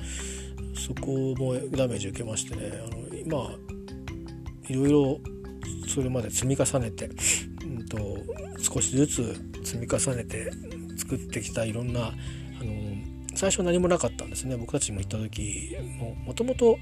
[0.75, 3.55] そこもダメージ受けましてねあの今
[4.69, 5.21] いろいろ
[5.89, 7.09] それまで積み重ねて、
[7.65, 8.19] うんと、と
[8.61, 10.51] 少しずつ積み重ねて
[10.97, 12.13] 作ってきたいろんな
[13.37, 14.57] 最初何もなかったんですね。
[14.57, 15.77] 僕たちも行った時
[16.25, 16.79] もともと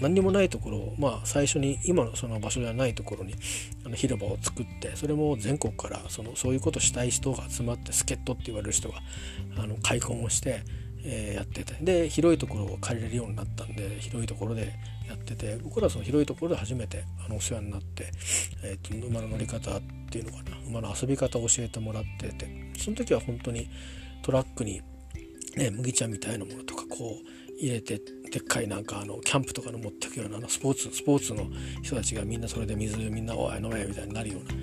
[0.00, 3.34] 何にもないところを、まあ、最初に今のその場所ではないところに
[3.84, 8.96] あの広場を作ってそれも全国からそのそういうことしたい人が集まって助っ人って言われる人が
[9.58, 10.62] あの開墾をして、
[11.04, 14.74] えー、やっててで広いところを借りれるようになったんで広いところで
[15.08, 18.10] やってて僕らはその広いところで初めてあのお世話になって、
[18.64, 19.80] えーと、馬の乗り方っ
[20.10, 23.68] ていうのかな馬の遊び方を教えてもらっててその時は本当に
[24.22, 24.82] トラックに
[25.56, 27.98] ね、麦茶みたいなものとかこう入れて
[28.30, 31.46] でっかいなんかあのキャンプとかの持ってくようなスポーツスポーツの
[31.82, 34.56] 人たちがみんなそれで水みんなおい飲めみたいになるようなそ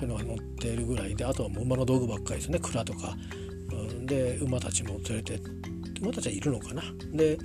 [0.00, 2.58] ういうのが乗ってるぐらいであとはもう馬の道具ばっかりですね。
[2.60, 3.16] 蔵とか、
[3.72, 5.40] うん、で馬たちも連れて
[6.00, 6.82] 馬たちはいるのかな。
[7.12, 7.38] で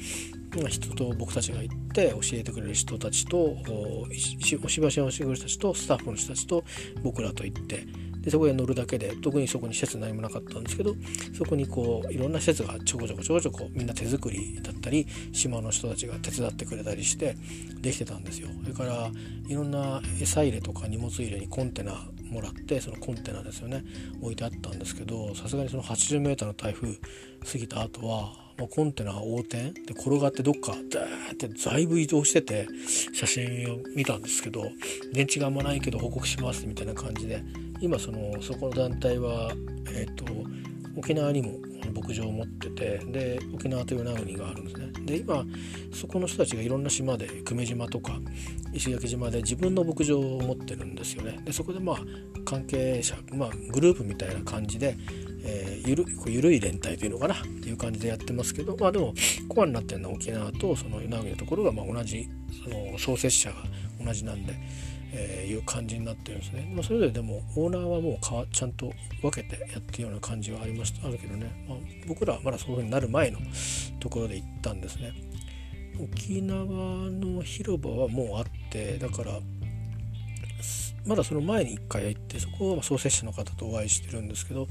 [0.70, 4.08] 人と僕たちが行って教えてくれる人たちとお
[4.70, 6.64] しばしをしてくれる人たちとスタッフの人たちと
[7.02, 7.88] 僕らと行って
[8.24, 10.96] でそこへ乗るだけで特にそこに施設何もなかったんですけど
[11.38, 17.36] そこにこういろんな施設がちょこちょこちょこちょこみんな手作りだったり島の人たちが手伝ってくれたりして
[17.82, 18.48] できてたんですよ。
[18.64, 19.12] それから
[19.48, 23.84] いろんな餌入れとか荷物入れにコンテナもらってそのコンテナですよね
[24.22, 32.68] 置いてあったんですけどさすがにその 80m の台風過ぎた後はもうコンテナ横転で転がってどっかダーってだいぶ移動してて
[33.14, 34.64] 写真を見たんですけど
[35.12, 37.44] 電池があんまないけど報告しますみたいな感じで
[37.84, 39.52] 今そのそこの団体は、
[39.90, 40.24] えーと、
[40.96, 41.60] 沖縄にも
[41.94, 45.44] 牧場を持っててで沖縄という名国があるんですねで今
[45.94, 48.14] そこの人たちがいろんな島で久米島とか
[48.72, 51.98] 石垣島で自分の牧場を持ってるんですよねでそこでまあ
[52.46, 54.96] 関係者、まあ、グループみたいな感じで、
[55.44, 59.14] えー、ゆるゆるい連帯というのかなっていう感じでやってますけどまあでも
[59.50, 62.30] コアになってるのは沖縄とその与那国のところがまあ同じ
[62.64, 63.58] その創設者が
[64.02, 64.54] 同じなんで。
[65.16, 73.40] えー、いう感じになってるんですね、まあ、それぞれでもオーナーはもうかちゃんと分けてやってるような感じはありましたあるけどね、まあ、僕らはまだそういうふうになる前の
[74.00, 75.14] ところで行ったんですね。
[76.02, 79.40] 沖縄の広場はもうあってだから
[81.06, 84.68] まだその前に1回行ってそこは創設者の方とお会いしてるんですけど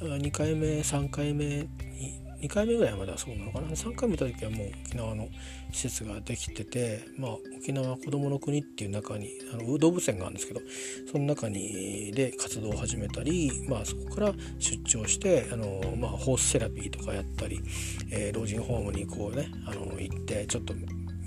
[0.00, 3.68] 2回目3回目に2回目ぐらいまではそうなのかな。
[3.68, 5.28] 3回目見た時はもう沖縄の
[5.72, 10.60] 施設ができてて、まあ、沖縄こどもの国っていう中にあの動物園があるんですけど
[11.10, 17.60] その中にで活動を始めたり、まあ、そこから出張してあの、まあ、ホースセラピーとかやったり、
[18.10, 20.74] えー、老人ホームにこうねあの行ってちょっと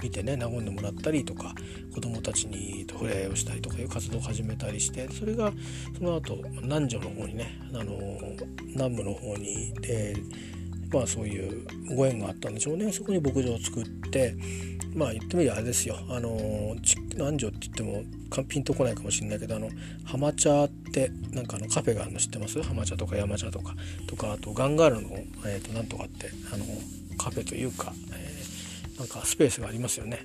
[0.01, 1.55] 見てね和んでもらったりとか
[1.93, 5.53] 子どもたちに触れ合いをしたりとかいう活動を始めたりしてそれが
[5.97, 7.97] その後南城の方にねあの
[8.75, 10.15] 南部の方にで
[10.93, 12.91] まあそういうご縁があったんでしょうね。
[12.91, 14.35] そこに牧場を作って
[14.95, 15.97] まあ言ってみりゃあれですよ。
[16.09, 16.75] あの
[17.15, 18.03] 南城って言っても
[18.47, 19.69] ピンとこないかもしれないけどあの
[20.05, 22.61] 浜茶ってなんかあのカフェがあるの知ってます？
[22.61, 23.75] 浜茶とか山茶とか。
[24.07, 25.09] とかあとガンガールの、
[25.45, 26.65] えー、となんとかってあの
[27.17, 30.19] カフェというか、えー、なんかスペースがありますよね。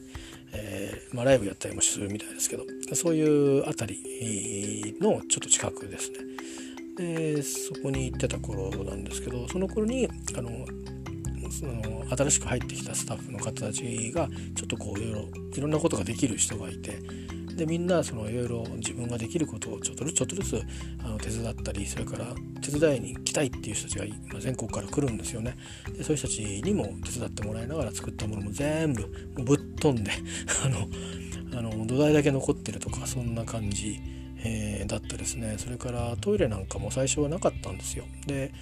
[0.51, 2.65] えー、まあ、ライブやったりもするみたいですけど。
[2.95, 6.19] そういう辺りのちょっと近くですね。
[6.99, 10.51] でそこに行ってた頃なんですけどその頃にあの
[11.51, 16.99] その新しく入ってきたスタッフの方たちがちょっとこういろいろいろんなことができる人がいて
[17.55, 20.63] でみんなそのいろいろ自分ができることをちょっとずつちょっとずつ
[21.05, 22.27] あの手伝ったりそれから
[22.61, 25.57] 手伝いに来たいっていう人たちが全国から来るんですよね。
[25.97, 29.09] でそういう人たちにも手伝ってもらいながら作ったものも全部も
[29.39, 30.11] うぶっ飛んで
[30.65, 34.01] あのあの土台だけ残ってるとかそんな感じ
[34.45, 35.57] えー、だったですね。
[35.59, 38.05] それからトイレなんかも最初はなかったんですよ。
[38.27, 38.53] で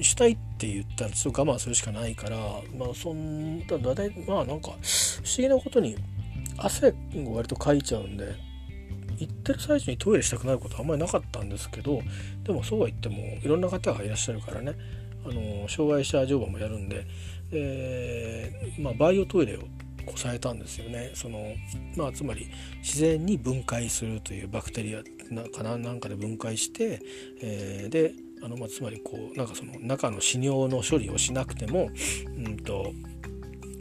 [0.00, 2.36] したいって言ったらちょっと我慢するしかないから
[2.76, 4.78] まあそんだだいまあなんか不思
[5.38, 5.96] 議なことに
[6.56, 8.34] 汗を割とかいちゃうんで
[9.18, 12.00] 行ってる最中にトイレしたくなることはあんまりなかったんですけど
[12.44, 14.74] でもそうは言ってもいろんな方がいらっしゃるからね。
[15.22, 17.06] あの障害者乗馬もやるんで
[17.50, 19.60] で、まあ、バイオトイレを
[20.10, 21.12] こされたんですよね。
[21.14, 21.54] その、
[21.96, 22.46] まあ、つまり
[22.78, 25.02] 自然に分解するというバクテリア
[25.50, 27.00] かななんかで分解して、
[27.40, 31.90] えー、であの、まあ、つまりこうなんかその中の死尿の処理をしなくても、
[32.26, 32.92] うんと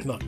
[0.05, 0.19] まあ、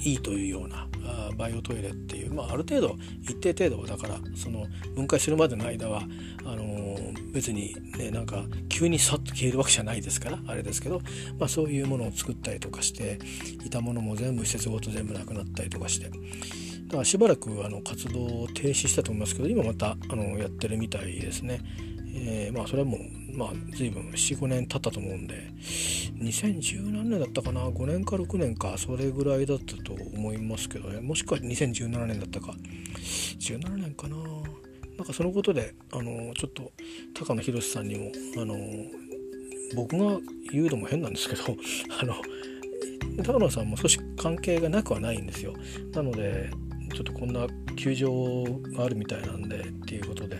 [0.00, 6.02] いいというようなあバイオトイレっていう、まあ、ある程度一定程度だからその分解するまでの間は
[6.44, 11.00] あのー、別にねなんか急にさっと消えるわけじゃないですからあれですけど、
[11.38, 13.18] まあ、そういうものを作ったりとかして
[13.64, 16.10] いたものも全部施設ごと全部なくなったりとかして。
[16.86, 21.60] だからしばらくあの活動を停止したと思いますけど今またあのやってるみたいですね。
[22.28, 25.48] えー、まあそれはもうまあ随分45年経ったと思うんで
[26.18, 31.00] 2010何年だったかな？5年か6年かそれぐらいだったと思いますけどね。
[31.00, 32.52] もしくは2017年だったか。
[33.38, 34.16] 17年かな？
[34.96, 36.72] なんかそのことであのちょっと
[37.14, 38.56] 高野宏さんにもあの
[39.74, 40.18] 僕が
[40.52, 41.42] 言うのも変なんですけど
[42.00, 42.14] あの
[43.22, 45.54] 高野さんも少し関係がなくはないんですよ。
[45.92, 46.50] なので
[46.94, 50.35] ちょっとこんな球場があるみたいなんでっていうことで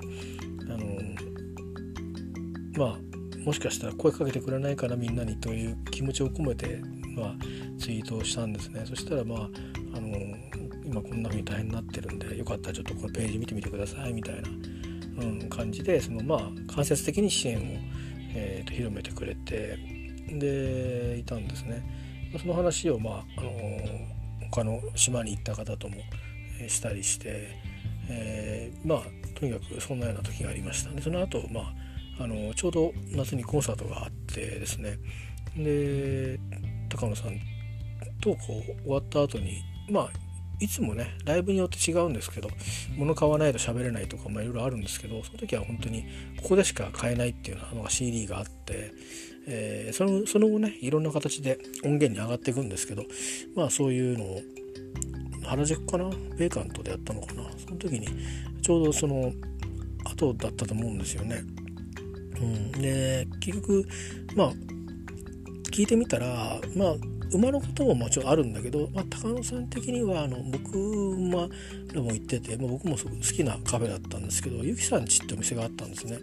[2.77, 2.99] まあ
[3.45, 6.81] もしかしたら声かけてくれないからみんなにという気持ちを込めて、
[7.17, 7.35] まあ、
[7.79, 8.85] ツイートをしたんですね。
[8.85, 9.39] そしたらまあ
[9.97, 10.09] あの
[10.85, 14.49] 今こんな風に大変になってるんでよかったらちょっとこのページ見てみてくださいみたいな、
[15.23, 17.61] うん、感じでそのまあ間接的に支援を、
[18.35, 19.79] えーと、広めてくれて
[20.29, 21.83] でいたんですね。
[22.41, 23.51] その話をまああの
[24.51, 25.97] 他の島に行った方とも
[26.69, 27.49] したりして、
[28.09, 29.03] えー、まあ
[29.39, 30.91] とにかくそんなような時がありました。
[30.91, 31.86] ねその後まあ
[32.19, 34.99] あのちょうど夏にコンサートがあってですね。
[35.57, 36.39] で
[36.89, 37.39] 高野さん
[38.21, 40.11] とこう終わった後にまあ
[40.59, 42.49] いつもねライブによって違うんですけど
[42.97, 46.05] 物買わないと喋れないとかいろいろあるんですけどその時は本当に
[46.43, 48.93] ここでしか買えないっていうのが CD があって、
[49.47, 53.05] えー、そのその後ねいろんな形で音源に上がっていくんですけど
[53.55, 54.41] まあそういうのを
[55.45, 56.09] 原宿かな？
[56.39, 57.43] ベーカントでやったのかな？
[57.59, 58.09] その時に
[58.63, 59.33] ちょうどその
[60.05, 61.43] 後だったと思うんですよね。
[62.41, 63.85] うん、で結局
[64.35, 64.53] まあ
[65.71, 66.95] 聞いてみたらまあ
[67.33, 71.49] 馬のことももちろんあるんだけど、まあ、高野さん的にはあの僕馬
[71.95, 76.19] らも行ってて、まあ、僕も好きなカフェだったんですけどゆきさんちってお店があったんですね。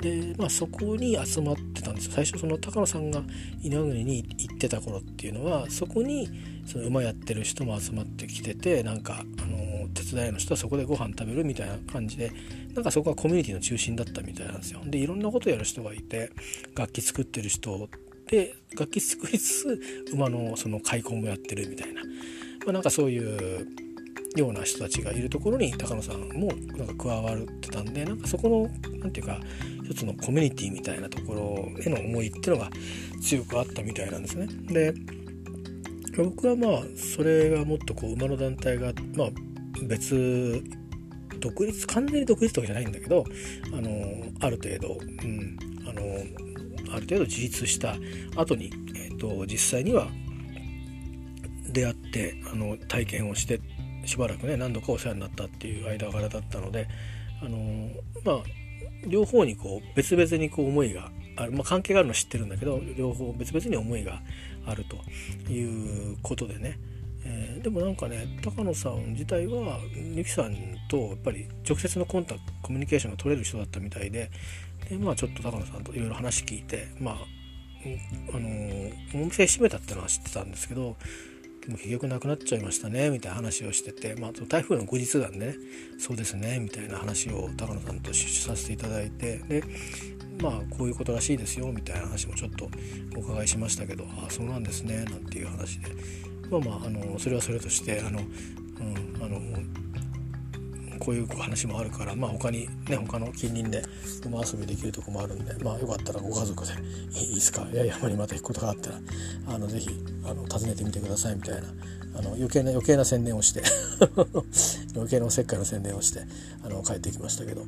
[0.00, 3.22] で、まあ、そこに集まってたんですよ最初その高野さんが
[3.62, 6.28] 稲国に行ってた頃っていうのはそこに
[6.66, 12.32] その馬やってる人も集まってきててなんかあの手伝いの人はそこでご飯食べるみたいな感じで
[12.74, 14.80] なんかそこがコミュニティの中心だったみたいなんですよ。
[14.84, 16.30] でいろんなことやる人がいて
[16.76, 17.88] 楽器作ってる人
[18.30, 19.64] で楽器作りつ
[20.06, 22.08] つ馬のその開墾もやってるみたいな、ま
[22.68, 23.66] あ、なんかそういう
[24.36, 28.70] ような人たちがいるところに高野さんもなんか加わってたんでなんかそこの
[29.00, 29.44] 何て言うか
[29.84, 32.70] 一つのコミュニティみたいなところへの思いっていうのが
[33.20, 34.46] 強くあったみたいなんですね。
[34.68, 34.94] で
[36.16, 39.28] 僕はまあそれがもっとこう馬の団体がまあ
[39.88, 40.62] 別
[41.40, 43.24] 独立完全に独立とかじゃないんだけど
[43.72, 43.90] あの
[44.40, 45.58] ある程度、うん、
[45.88, 46.49] あの
[46.92, 47.96] ある程度自立した
[48.36, 50.08] 後に、えーと、実際には
[51.72, 53.60] 出会ってあの体験をして
[54.04, 56.88] しばらくね何度かお世話になったっていう間柄だったので
[57.42, 57.90] あの
[58.24, 58.36] まあ
[59.06, 64.20] 両方にこう別々にこう思いがある、まあ、関係があるのは知ってるんだけど両方別々に思いが
[64.66, 66.78] あるということでね、
[67.24, 69.78] えー、でもなんかね高野さん自体は
[70.14, 70.56] ゆきさん
[70.88, 74.30] とやっぱり直接のコンタクトコミュニケーションが取れる人だったみたいで
[74.90, 77.14] でまあちょっと高野さんといろいろ話聞いてまあ
[78.34, 80.96] あのお店閉めたってのは知ってたんですけど
[81.62, 85.54] でも結局なくなっちゃいましたねみたいな話をしてて、まあ、台風の後日談でね
[85.98, 89.62] そうですねみたいな話を高野さんと出資させていただいてで
[90.42, 92.68] まあこういうことらしいですよみたいな話もちょっと
[93.16, 95.90] お伺いしましたけどああそうなんですねなんていう話で。
[96.50, 99.40] まあまああのそれはそれとしてあの、うん、あの
[101.00, 103.82] こういう話もあるから、まあ、他にね他の近隣で
[104.24, 106.72] 馬遊びできるとこもあるんで、まあ、よかったらご家族で
[107.18, 107.66] いいですか？
[107.72, 109.00] いや山にまた行くことがあったら
[109.48, 109.88] あのぜひ
[110.24, 111.68] あの訪ねてみてくださいみたいな
[112.18, 113.62] あの余計な余計な宣伝をして
[114.94, 116.20] 余計なおせっかいの宣伝をして
[116.62, 117.64] あの帰ってきましたけど、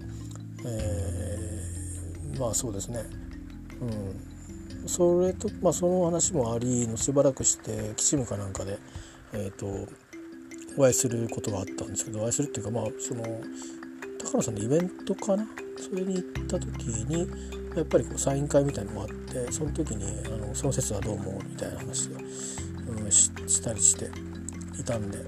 [0.67, 3.05] えー、まあそうですね。
[3.81, 4.89] うん。
[4.89, 8.79] それと、まあ、その話もありのしばらくして吉夢かなんかで
[9.33, 9.89] えっ、ー、と
[10.77, 13.23] お会いすることがあったんですけどお会いするっていうかまあその
[14.19, 15.47] 高野さんのイベントかな？
[15.77, 17.29] それに行った時に
[17.77, 22.13] やっぱりこうサイン会みたいのもあってその時にあのその説はどうもみたいな話を、
[22.89, 24.11] うん、したりして
[24.79, 25.25] いたんでで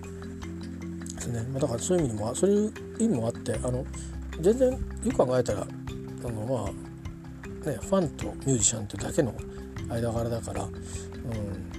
[1.20, 3.84] すね、まあ、だからそういう意味でもそういう意味もあってあの
[4.40, 4.78] 全然よ
[5.12, 6.70] く考えたらあのま
[7.66, 9.34] あねファンとミュージシャンってだけの
[9.88, 10.70] 間柄だから、うん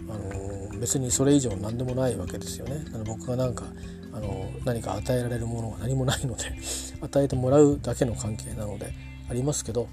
[0.10, 2.86] あの別にそれ以上何でもないわけですよね。
[2.94, 3.66] あの僕がなんか
[4.14, 6.46] あの何か与えられるものが何もないので
[7.02, 8.94] 与えてもらうだけの関係なので
[9.30, 9.88] ありますけど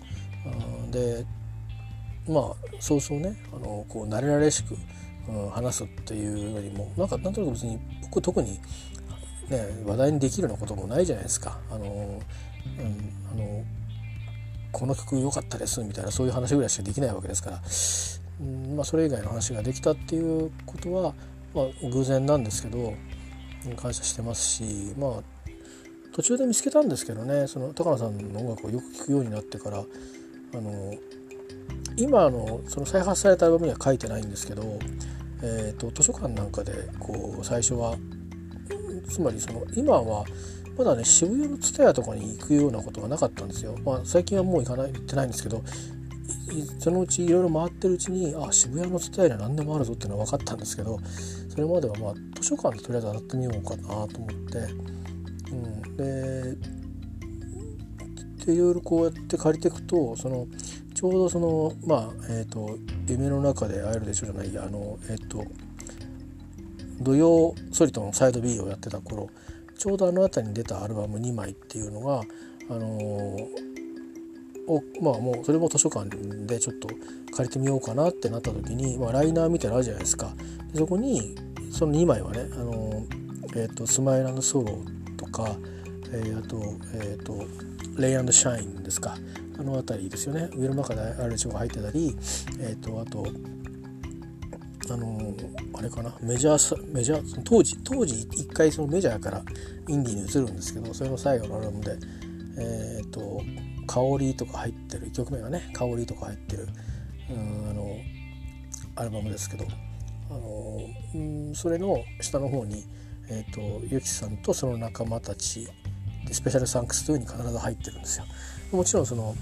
[0.90, 1.24] で
[2.28, 4.76] まあそうそうねあのこう慣れ慣れしく、
[5.28, 8.60] うん、話すっていうよりもなんかなんとなく別に僕特に、
[9.48, 11.58] ね、話題にできるようなこともないじゃないですか。
[11.70, 13.64] あのうん、あの
[14.70, 17.60] この曲良かったですみたいなそういう話ぐらいしかできないわけですから、
[18.42, 21.14] うんまあ、それ以外の話ができたっていうことは、
[21.54, 22.94] まあ、偶然なんですけど
[23.76, 25.12] 感謝してますしまあ
[26.12, 30.94] 途中で見つけたんですけどねその高野さんの音楽をよく聴くようになってからあの
[31.96, 34.78] 今のその再発されたアルバムには書いてないんですけど、
[35.42, 37.96] えーと、図書館なんかでこう最初は
[39.08, 40.24] つまりその今は
[40.76, 43.76] まだね渋谷の蔦屋とかに行くようなことがなかったんですよ。
[43.84, 45.62] まあ、最近はもう行かない行ってないんですけど
[46.78, 50.98] そのうちいろいろ回ってるうちにあ渋谷の蔦屋には何でもあるぞっていうのは分かったんですけど
[51.48, 54.58] それまではまあ図書館でとりあえず洗ってみようかなと思って、
[55.50, 56.56] うん、で
[58.46, 60.46] でいろいろこうやって借りていくとその
[60.94, 62.76] ちょうどそのまあえっ、ー、と
[63.06, 65.44] 夢の中で会えるでしょじゃないあのえっ、ー、と
[67.00, 69.28] 土曜ソリトのサイド B をやってた頃
[69.76, 72.22] ちょうどあの辺りに出たアルバム2枚っていうのが
[72.70, 73.36] あの
[74.66, 76.08] おまあもうそれも図書館
[76.46, 76.88] でちょっと
[77.34, 80.32] 借りてみようかなってなった時に、まあ、ライナーみたいなのあるじゃないですか。
[80.72, 81.34] でそこに
[81.70, 83.04] その2枚はねあの、
[83.56, 84.78] えーと、スマイルソロ
[85.16, 85.56] とか、
[86.12, 86.56] えー、あと,、
[86.94, 87.38] えーと、
[87.98, 89.16] レイシャインですか。
[89.58, 90.48] あの辺りですよね。
[90.54, 92.16] 上の中である情報入ってたり、
[92.60, 93.26] えーとあと
[94.90, 95.34] あの
[95.74, 96.14] あれかな。
[96.20, 99.42] メジャーメジャー当時当時一回そのメジャーから
[99.88, 101.96] インディーに移るんですけどそれの最後のアルバムで
[102.58, 103.42] えっ、ー、と
[103.92, 106.66] 香りとか入ってる1曲目がね香りとか入ってる
[107.28, 107.96] うんあの
[108.96, 109.66] アルバムですけど
[110.30, 110.80] あの
[111.14, 112.86] うんそれの下の方に、
[113.28, 115.68] えーと、ゆきさんとその仲間たち
[116.26, 118.24] でスペシャルサンクス2に必ず入ってるんですよ。
[118.70, 119.34] もちろんその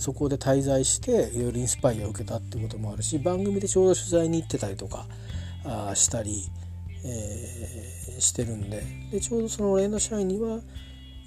[0.00, 5.06] そこで滞在していろいろインスパイアを受けたっていうこともあるし番組でちょうど取材に行ってたりとか
[5.64, 6.42] あしたり、
[7.04, 8.82] えー、してるんで
[9.12, 10.58] でちょうどその「レイの社員」には、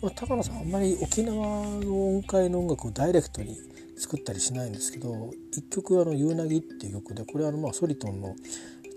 [0.05, 3.57] まあ、高野さんあんまり沖縄の音階の音楽をダイレクトに
[3.97, 8.35] 作ったりしないんですけど一曲「あの夕凪」っていう曲でこれはあのまあソリトンの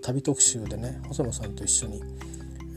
[0.03, 2.03] 旅特集でね細野さんと一緒に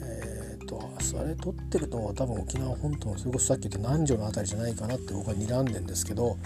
[0.01, 0.81] えっ、ー、と
[1.21, 6.39] あれ撮ってるのは多分沖縄本島のそれこそさっき言った南條の辺りじゃないかなって僕は睨んでんですけど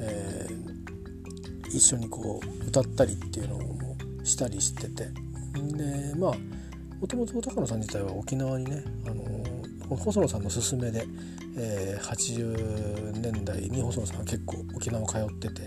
[0.00, 3.60] えー、一緒にこう歌ったりっていうのを
[4.22, 5.08] したりしてて。
[5.76, 6.34] でまあ
[7.00, 9.57] もともと高野さん自体は沖縄にね、あの
[9.96, 11.06] 細野さんの勧めで、
[11.56, 15.62] えー、80年代に細野さんは結構沖縄を通ってて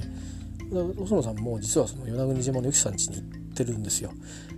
[0.72, 4.12] 細野さんも実はその与那国島のゆきさん家に行ってるんですよ。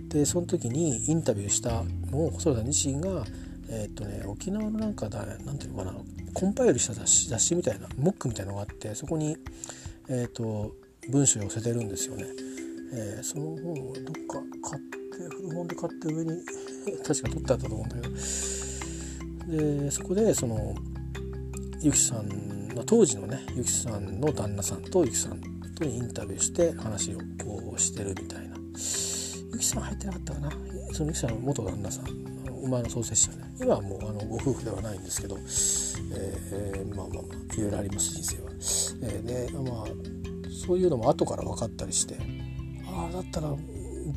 [0.08, 3.24] でその時にインタビューしたのを細野さん自身が
[3.68, 5.94] えー、っとね沖縄のなんかだなんていうのかな
[6.32, 9.36] コンパイルした雑誌雑誌みたいなモックみたいのがあってそこに、
[10.08, 10.72] えー、っと
[11.10, 12.26] 文章を寄せてるんですよね。
[12.96, 14.40] えー、その本をどっか
[14.70, 16.30] 買って古本で買って上に
[17.04, 18.16] 確か取ってあったと思うんだけど
[19.46, 20.74] でそこでその
[21.80, 25.40] ゆきさんの当時のねゆきさんの旦那さんとゆきさん
[25.74, 28.56] とインタビューして話をこうしてるみたいな。
[29.52, 30.50] ゆきさん入ってなかったかな？
[30.92, 32.06] そのゆきさんの元旦那さん
[32.64, 33.54] 馬の創設者ね。
[33.60, 38.50] 今はもうあのご夫婦ではないんですけど、えー、まあまあまあいろいろあります人生は。
[39.02, 39.84] えー、でまあ
[40.66, 42.16] そういうのも後から分かったりして。
[42.86, 43.56] ああだったらいっ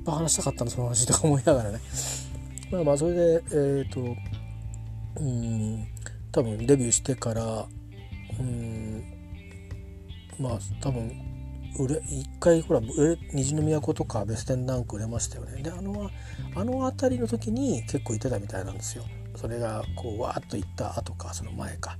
[0.05, 1.79] ぱい話したかったなその話とか思いながらね。
[2.71, 4.15] まあまあそれでえっ、ー、と
[5.19, 5.87] うん
[6.31, 7.65] 多分デビューしてから
[8.39, 9.03] うん
[10.39, 11.11] まあ多分
[11.79, 12.81] 売れ一回ほら
[13.33, 15.61] 虹の都とかベステンランク売れましたよね。
[15.61, 16.09] であの
[16.55, 19.03] あの辺りの時に結構行ってたみたいなんですよ。
[19.35, 21.97] それがこうわーっと行った後かその前か。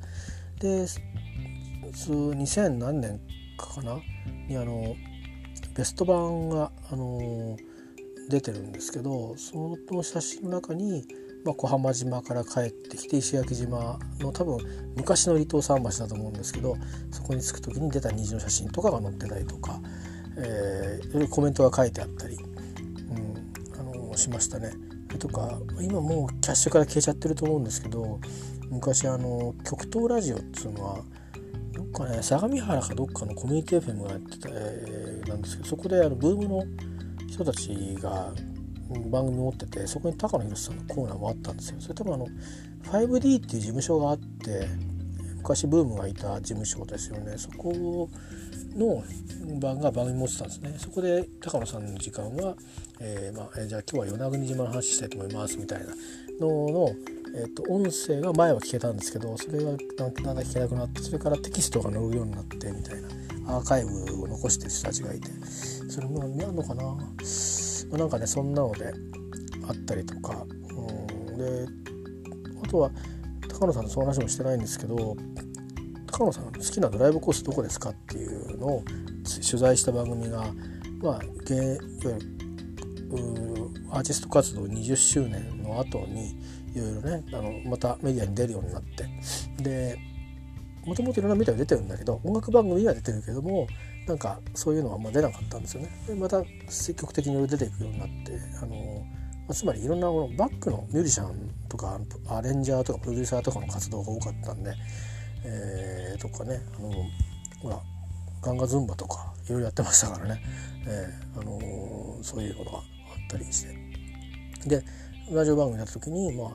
[0.60, 0.86] で
[1.94, 3.20] 2000何年
[3.58, 4.00] かな？
[4.48, 4.96] にあの
[5.76, 7.58] ベスト版があの
[8.30, 11.06] 出てるんですけどその写真の中に、
[11.48, 14.58] まあ、小浜島から帰ってきて石垣島の多分
[14.98, 16.76] 昔の離島桟橋だと思うんですけど
[17.10, 19.80] そこに着く時に出た虹の写真とかが載ってたりとか、
[20.38, 24.72] えー、コメントが書いてあったり、うん、あのしましたね。
[25.20, 28.20] とか今もうキャッシュから消えちゃってると思うんですけど
[28.70, 31.00] 昔あの極東ラジオっつうのは
[31.74, 36.64] どっかね相模原かどっかのコミュニティ FM がやってた、えー、なんですけどそこであのブームの
[37.30, 38.34] 人たちが
[39.10, 41.78] 番組持っててそこに高野宏さんのコーナーもあったんですよ。
[41.80, 42.28] それ多分あの
[42.84, 44.68] 5D っていう事務所があって
[45.38, 47.38] 昔ブームがいた事務所ですよね。
[47.38, 48.10] そこ
[48.76, 49.04] の
[49.60, 50.76] 番が番組持ってたんですね。
[50.78, 52.56] そこで高野さんの時間は、
[53.00, 55.88] えーまあ、じゃあ今日は与那国島の話したいと思いますみたいな。
[56.40, 56.96] のの、
[57.36, 63.08] えーと、音声が前は聞けたんですけどそれがだんだん聞けなくなってそれからテキストが載るようになってみたいな。
[63.48, 65.32] アーカイブを残してる人たちがいて。
[65.90, 66.96] それも何なのかな、
[67.92, 68.94] なんかねそんなので
[69.68, 71.66] あったりとか、うん、で
[72.64, 72.92] あとは
[73.48, 75.16] 高野さんとその話もしてないんですけど
[76.12, 78.84] 高野さん好きなドライブコースどこですかっていうのを
[79.24, 80.40] 取材した番組が、
[81.02, 81.80] まあ、いわゆる
[83.92, 86.32] アーティスト活動20周年の後に
[86.76, 89.06] いろいろねあのまたメディアに出るようになって。
[89.62, 89.98] で
[90.86, 93.68] もともといろんなメディア出てるんだけど音楽番組には出てるけども
[94.08, 95.90] なんかそういうのはあんま出なかったんですよね。
[96.08, 99.06] でまた積極的に出ていくようになってあの
[99.54, 102.00] つまりいろんなバックのミュージシャンとか
[102.30, 104.74] アレンジャーとかプロデューサーとかの活動が多かったんで、
[105.44, 106.92] えー、とかねあの
[107.62, 107.82] ほら
[108.42, 110.42] ガンガズンバとかいろいろやってましたからね、
[110.86, 112.84] えー、あのー、そういうのがあっ
[113.30, 113.78] たりして
[114.68, 114.84] で
[115.32, 116.50] ラジオ番組やった時にまあ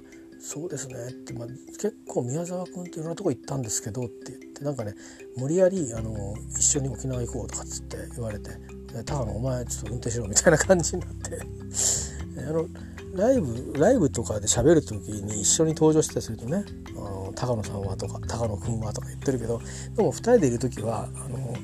[0.45, 0.95] そうですね。
[1.09, 4.95] って、まあ、結構宮沢君っていろんなとこ行ったんですけどって言ってなんかね
[5.36, 8.51] 無理やり、あの一緒に沖縄行こうとかっつって言われて
[9.07, 11.38] 「高野お前ちょっと運転しろ」みたいな感じになって
[12.43, 12.66] あの
[13.14, 19.61] ライブライブとかで喋る時に一緒に登場したりするとね「あの高野さんは」とか「高野君は」とか言ってるけど
[19.95, 21.55] でも2人でいる時はあの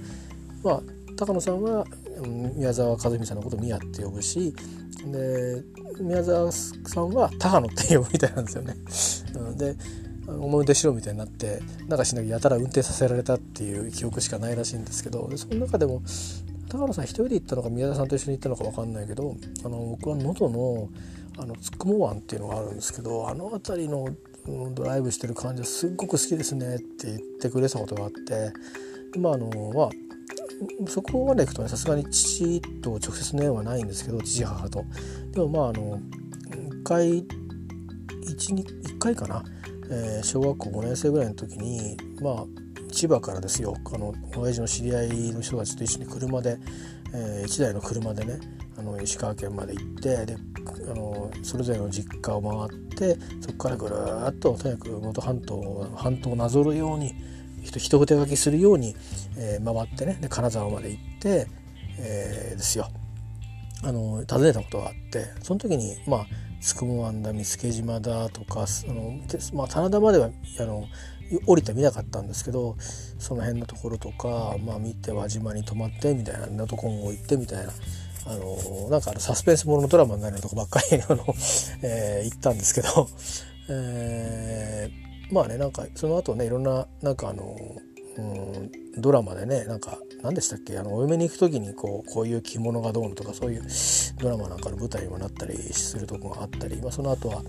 [0.63, 0.83] まあ
[1.17, 1.85] 高野さんは
[2.27, 4.55] 宮沢和美さんのことを宮って呼ぶし
[5.05, 5.63] で
[6.01, 8.77] 宮沢さんは高野って呼ぶみたいなんですよね。
[9.57, 9.77] で
[10.27, 16.03] 思い出しろみたいになってなんかしなきゃやたら運転させられたっていう記憶しかないらしいんですけどその中でも
[16.69, 20.89] 高野さん一人で行ったのか宮田さんと一緒に行ったのか分かんないけどあの僕は能の
[21.39, 24.09] あのつくも湾っていうのがあるんですけどあの辺りの
[24.75, 28.53] ドライブしてる感じはすっごく好きですねって言ってくれたことがあって
[29.19, 30.08] まああのまあ
[30.87, 34.85] そこまで行くとねさすがに父と直接の縁はないんですけど父母と。
[35.33, 37.27] でもまああの1回 1,
[38.27, 39.45] 1回かな、
[39.91, 42.45] えー、小学校5年生ぐらいの時にまあ
[42.93, 43.75] 千葉からですよ。
[43.93, 46.59] あの親父の知り合いの人たちと一緒に車で、
[47.15, 48.41] えー、1台の車でね
[48.79, 50.37] あの石川県まで行ってで
[50.91, 53.95] あのそれぞれの実家を回ってそこからぐる
[54.29, 57.13] っととにかく能登半島半島をなぞるように
[57.63, 58.95] 一筆書きするように、
[59.37, 61.47] えー、回ってねで金沢まで行って、
[61.99, 62.89] えー、ですよ。
[63.83, 66.27] あの訪ねたことがあってその時にまあ
[66.61, 69.21] つくも湾だ見附島だとかあの、
[69.55, 70.85] まあ、棚田まではあの
[71.47, 72.77] 降りてみなかったんですけど
[73.19, 77.73] その辺のところとか、まあ、見て輪島に泊まってみたいな港コンゴ行ってみたいな
[78.27, 81.25] あのなんかあのサスペンスもののドラマになるようなとこばっかりあの、
[81.83, 83.09] えー、行ったんですけど、
[85.31, 87.57] まあねなんかその後ねいろんななんかあの、
[88.17, 88.71] うん、
[89.01, 93.63] ドラマでねなんか何でしたっけあのお嫁に行く時にこうこういう着物がどうのとかそういう
[94.21, 97.43] ドラマなんかの舞台にもなったりするとこがあったり、まあ、その後は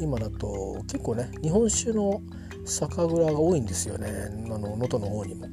[0.00, 2.20] 今だと結構ね日本酒の
[2.64, 4.08] 酒蔵が多いんですよね。
[4.46, 5.46] あの能登の方にも。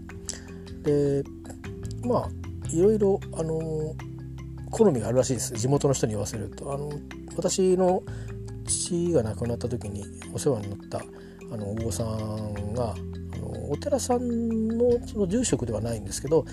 [0.82, 1.24] で
[2.04, 2.30] まあ
[2.70, 3.60] いろいろあの
[4.72, 5.54] 好みがあるらしいです。
[5.54, 6.74] 地元の人に言わせると。
[6.74, 6.92] あの
[7.36, 8.02] 私の
[8.66, 10.04] 父が亡くなった時に
[10.34, 11.04] お世話になった
[11.54, 16.46] あのお坊さんがあのお寺さんのその住職ではないんですけど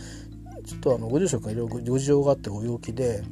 [0.66, 3.22] ちょっとあのご住職がいろいろご事情があってご病気で、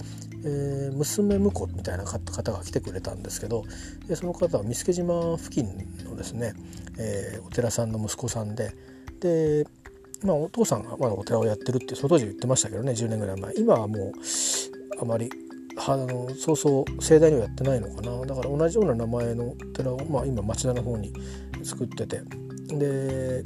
[0.45, 3.65] えー、娘婿みたいな方が来てくれたんですけど
[4.07, 5.69] でその方は見附島付近
[6.05, 6.55] のですね、
[6.99, 8.73] えー、お寺さんの息子さんで
[9.21, 9.67] で
[10.25, 13.55] まあ、お父さんがまだお寺をやってるってその当時言ってましたけどね10年ぐらい前。
[13.57, 14.13] 今はもう
[15.01, 15.31] あまり
[15.87, 18.27] あのそうそう盛大にはやってないのかな。
[18.27, 21.13] だから同じような名前のお寺を、まあ、今町田の方に
[21.63, 22.23] 作ってて
[22.69, 23.45] で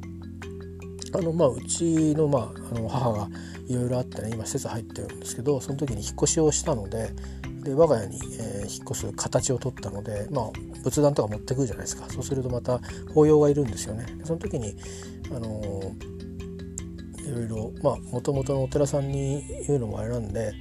[1.14, 3.28] あのまあうちの,、まあ、あの母が
[3.68, 7.10] いろいろあってね今施設入ってるんですけどその時に引っ越しをしたので
[7.62, 10.50] で我が家に、えー、引っ越す形を取ったので、まあ、
[10.82, 12.80] 仏壇とか持ってくるじゃないですかそうするとまた
[13.14, 14.06] 法要がいるんですよね。
[14.24, 14.74] その時に
[15.30, 20.52] あのー、いろいろまあもともとのお寺さんに言うのもあれなんで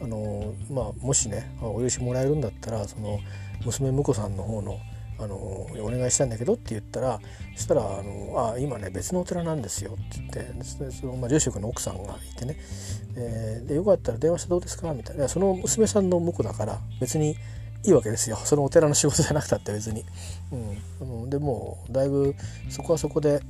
[0.00, 3.18] あのまあ、もしねお許しもらえるんだったらその
[3.64, 4.78] 娘婿さんの方の
[5.20, 7.20] あのお願いしたいんだけどって言ったら
[7.56, 12.56] そしたらあのあ今ね別のお寺なんですよって言ってその、まあ、住職の奥さんがいてね、
[13.16, 15.28] えー、でよかったら電話してどうですかみたいな。
[15.28, 17.36] その娘さんの婿だから別に
[17.84, 18.36] いいわけですよ。
[18.36, 20.04] そのお寺の仕事じゃなくたって別に。
[21.00, 22.34] うん、でもだいぶ
[22.70, 23.40] そこはそこで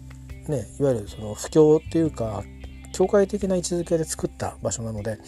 [0.49, 2.45] ねいわゆるその布教っていうか
[2.93, 5.19] 教会的な位置づけで作った場所なので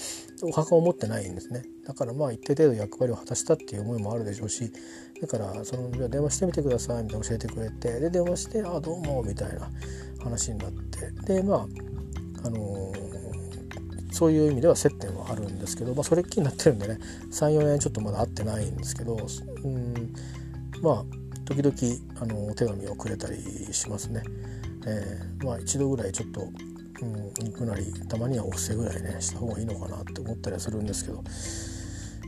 [0.43, 1.65] お墓を持ってないんですね。
[1.87, 4.73] だからまあ一定程度役割を果たしたっていう思いもあるでしょうし
[5.21, 9.71] だからその電話してみてくださいみたいな教えてくれてで電話して「あどうも」みたいな
[10.23, 11.67] 話になってでまあ
[12.47, 16.99] あのー、そういう意味では接点はあるんですけど、まあ、それっきりになってるんでね
[17.31, 19.19] 34年ちょっとまだ会ってないんですけど
[19.65, 20.15] うん
[20.81, 21.05] まあ
[21.45, 21.77] 時々
[22.21, 23.37] あのお手紙をくれたり
[23.73, 24.23] しますね。
[24.87, 26.49] えー、まあ一度ぐらいちょっと
[27.03, 31.25] うん、行くなりたまにはお布施ぐらいねした方がいいのかなって思ったりはするんですけど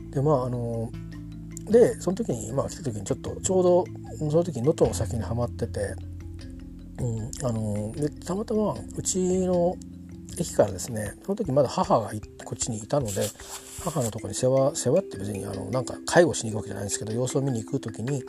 [0.09, 0.91] でまああの
[1.65, 3.85] でその時にまあ来た時にちょっとちょうど
[4.29, 5.95] その時に能登の先にはまってて、
[6.99, 9.75] うん、あのでたまたまうちの
[10.39, 12.11] 駅からですねその時まだ母が
[12.43, 13.27] こっちにいたので
[13.83, 18.23] 母のとこに世話世話って別にあのなんか介護しに行くわけじゃないんですけど様子を見に行く時に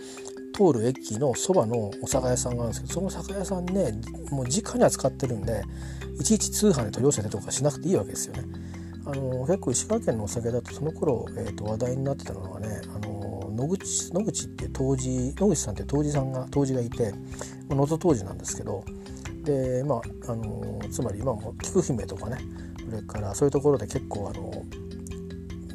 [0.55, 3.93] 通る駅のそばのお酒屋さんがあるんですけどその酒屋さんね
[4.31, 5.63] もう直に扱ってるんで
[6.21, 8.45] いちいち通販で取り寄せてとかしなくていいわけですよね。
[9.07, 13.14] あの結構石川県のお酒だとその頃、えーと、話題になってたのはねあの
[13.55, 17.13] 野口野口って当時野口さんって当時さんが当時がいて
[17.69, 18.85] 能登当時なんですけど
[19.45, 19.97] でま
[20.27, 22.39] ああのつまり今も菊姫とかね
[22.85, 24.65] それからそういうところで結構あの、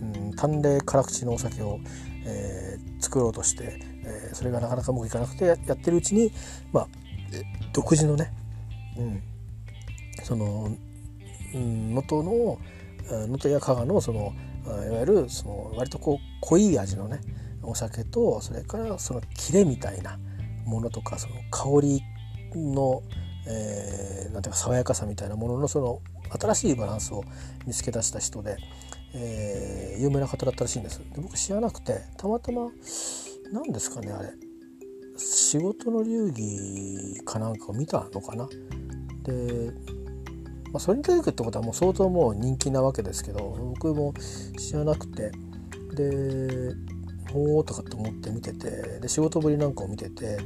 [0.01, 1.79] うん、淡麗辛口のお酒を、
[2.25, 6.31] えー、作ろうとしてえー、それがなかなかうまくいかなくてやってるうちに
[6.71, 6.87] まあ
[7.73, 8.33] 独自のね、
[8.97, 9.21] うん、
[10.23, 10.71] その
[11.53, 12.59] 能登、の
[13.09, 14.33] 能登や加賀のその
[14.65, 17.19] いわゆるその割とこう濃い味のね
[17.63, 20.17] お酒とそれからそのキレみたいな
[20.65, 22.01] ものとかその香り
[22.55, 23.01] の、
[23.47, 26.01] えー、なんていうか爽やかさみたいなもののその
[26.39, 27.23] 新しいバランスを
[27.65, 28.57] 見つけ出した人で、
[29.13, 30.99] えー、有名な方だったらしいんです。
[30.99, 32.69] で僕知らなくてたまたま
[33.51, 34.29] 何ですかねあれ。
[35.17, 38.47] 仕事の流儀かなんかを見たのかな。
[39.23, 39.71] で、
[40.71, 44.13] まあ、それに出てってことはもう相当もう人気なわけですけど僕も
[44.57, 45.31] 知らなくて。
[45.95, 46.75] で
[47.31, 50.37] ほーとかって思って見ててで仕事ぶりなんかを見てて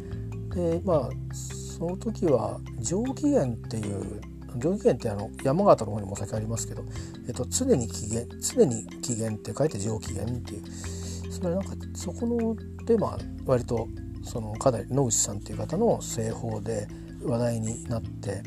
[0.54, 4.22] でまあその時は上機嫌っていう
[4.58, 6.84] 上機嫌ってあの山形の方にもお酒ありますけど、
[7.28, 12.56] えっと、常に機嫌常に機嫌って書いて上機嫌っていうそれなんかそこの
[12.86, 13.88] でまあ割と
[14.24, 16.88] そのかなり野口さんっていう方の製法で
[17.24, 18.44] 話題になって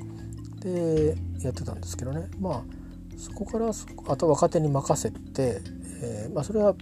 [0.60, 2.28] でやってたんですけどね。
[2.40, 3.70] まあそこから
[4.08, 5.62] あと若手に任せて、
[6.02, 6.74] えー、まあ、それは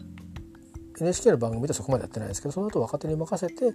[1.00, 3.74] NHK の番組ではそこまでやってないですけどその後若手に任せて、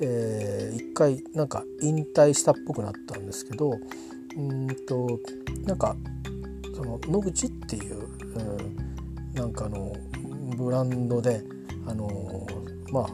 [0.00, 3.72] えー、一回なんか引退したっぽくなったんですけど
[4.36, 5.18] うんと
[5.64, 5.96] なんか
[6.74, 8.42] その野口っていう、う
[9.32, 9.92] ん、なんかの
[10.56, 11.42] ブランドで
[11.86, 12.08] あの
[12.92, 13.06] まあ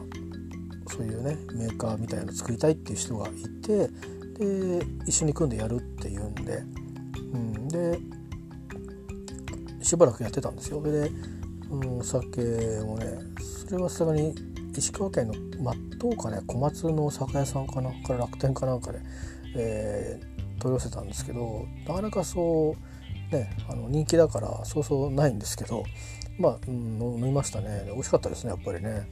[0.87, 3.31] そういうねメーカーみたいなの作りたいっていう人がい
[3.61, 3.89] て
[4.37, 6.63] で一緒に組んでやるっていうんで、
[7.33, 7.99] うん、で
[9.81, 10.81] しばらくやってたんですよ。
[10.81, 11.09] で
[11.69, 12.41] お酒
[12.79, 13.19] をね
[13.67, 14.33] それはさすがに
[14.75, 18.99] 石川県の松東かね小松の酒屋さんかなから楽天かなんかで、
[19.55, 22.75] えー、取り寄せたんですけどなかなかそ
[23.31, 25.83] うねあの人気だからそうそうないんですけど
[26.39, 27.83] まあ、うん、飲みましたね。
[27.87, 29.07] 美味しかったですねやっぱりね。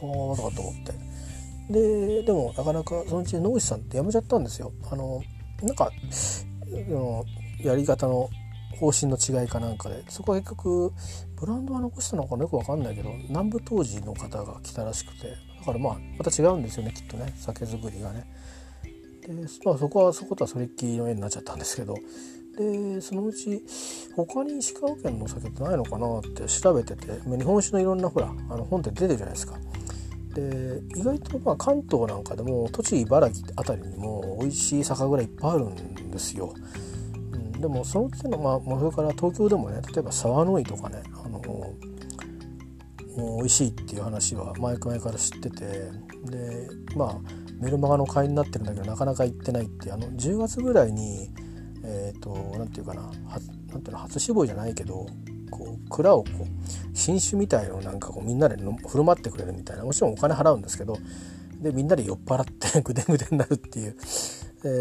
[0.00, 0.92] はあだかと思って。
[1.72, 4.72] ででもなかなかそのうち野口さんって辞めちゃったんですよ。
[4.90, 5.22] あの
[5.62, 5.90] なんか
[7.62, 8.28] やり方の
[8.78, 10.92] 方針の違いかなんかでそこは結局
[11.38, 18.26] ブランドは残したのかよく分かんないけど南部当時の方が来たらしくてだからまあまた違うんですよねきっとね酒造りがね。
[19.26, 19.32] で
[19.64, 21.96] まあそこはそことはそれっきりの絵になっちゃったんですけど
[22.56, 23.62] でそのうち
[24.14, 29.58] 他に石川県の酒ってないのかなって調べてて日本酒のいろんなほらあの本って出てるじゃないですか。
[30.34, 36.52] で意外とまあ関東なんかでも栃木茨城辺りにも美味しい酒蔵いっぱいあるんですよ。
[37.60, 41.74] でもその手のまあそれから東京でもね例えば沢の井とかねあのも
[43.16, 45.66] う美味しいっていう話は前々から知ってて
[46.24, 47.18] でまあ
[47.58, 51.30] メルマガの会員になってるんだけどなかなか行ってないってあの10月ぐらいに
[51.82, 53.10] えっ、ー、と何て言うかなは
[53.70, 55.06] なんていうの初志望じゃないけど
[55.50, 60.98] こう蔵をこう新酒みたいのをなんかこうみんなで振る舞ってくれるみたいなもちろんお金払うんですけど
[61.60, 63.96] でみんなで酔っ払ってぐでぐでになるっていう、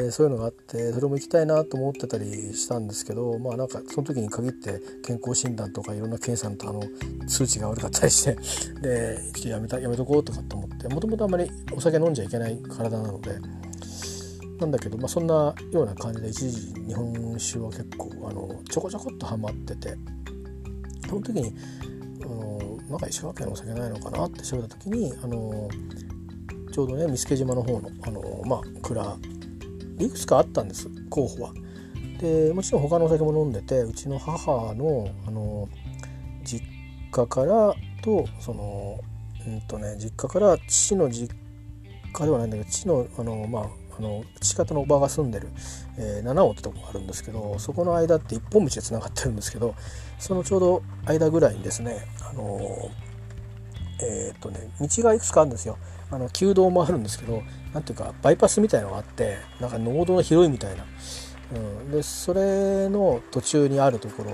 [0.08, 6.82] え、そういうのがあってそれも行きたいなと思ってたりしたんですけどまあなんかその時に限って健康診断とかいろんな検査のとあの
[7.28, 8.36] 数値が悪かったりして
[8.82, 13.40] でちょっとやめたやめとこうとかと思ってもともとあんまりお酒飲んじゃいけない体なので。
[14.58, 19.98] なんだけど、まあ、そんなような感じで一時日本酒は結構あのちょこちょこっとハマってて
[21.10, 21.54] その時に
[22.24, 25.68] あのなんか石川県のお酒ないのかなって調べた時にあの
[26.72, 29.18] ちょうどね見附島の方のあの、まあ、蔵
[30.00, 31.54] いくつかあったんです候補は。
[32.20, 35.68] でもちろん他のお酒も飲んでてうちの母のあの
[36.44, 36.66] 実
[37.12, 39.00] 家からとその
[39.46, 41.36] うんとね実家から父の実
[42.14, 43.68] 家ではないんだけど父のあのまあ
[43.98, 45.48] あの父方のおばが住んでる、
[45.98, 49.76] えー、七尾ってとこがあるんですけどそこの間って一本道でつながってるんですけど
[50.20, 52.60] そのちょうど間ぐらいにですねあの
[54.02, 55.78] えー、っとね道がいくつかあるんですよ。
[56.12, 57.42] あの旧道もあるんですけど
[57.74, 60.86] 何ていうかバイパスみたいのがあってなんか農道の広いみたいな、
[61.56, 64.32] うん、でそれの途中にあるところ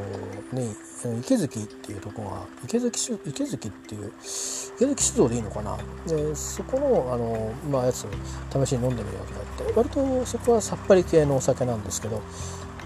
[0.59, 0.75] に
[1.21, 4.11] 池月っていうとこが池月池月っていう
[4.75, 5.77] 池月酒造でいいのかな。
[6.07, 8.05] でそこのあの、まあ、やつ
[8.51, 9.33] 試しに飲んでみようと
[9.73, 12.21] かって割とそこはさっぱり系のお酒なんですけど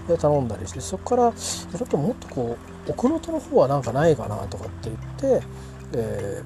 [0.08, 2.56] で頼んだりしてそこからちょっともっとこ
[2.86, 5.46] う奥能登の方はなんかないかなとかって言って
[5.92, 6.42] で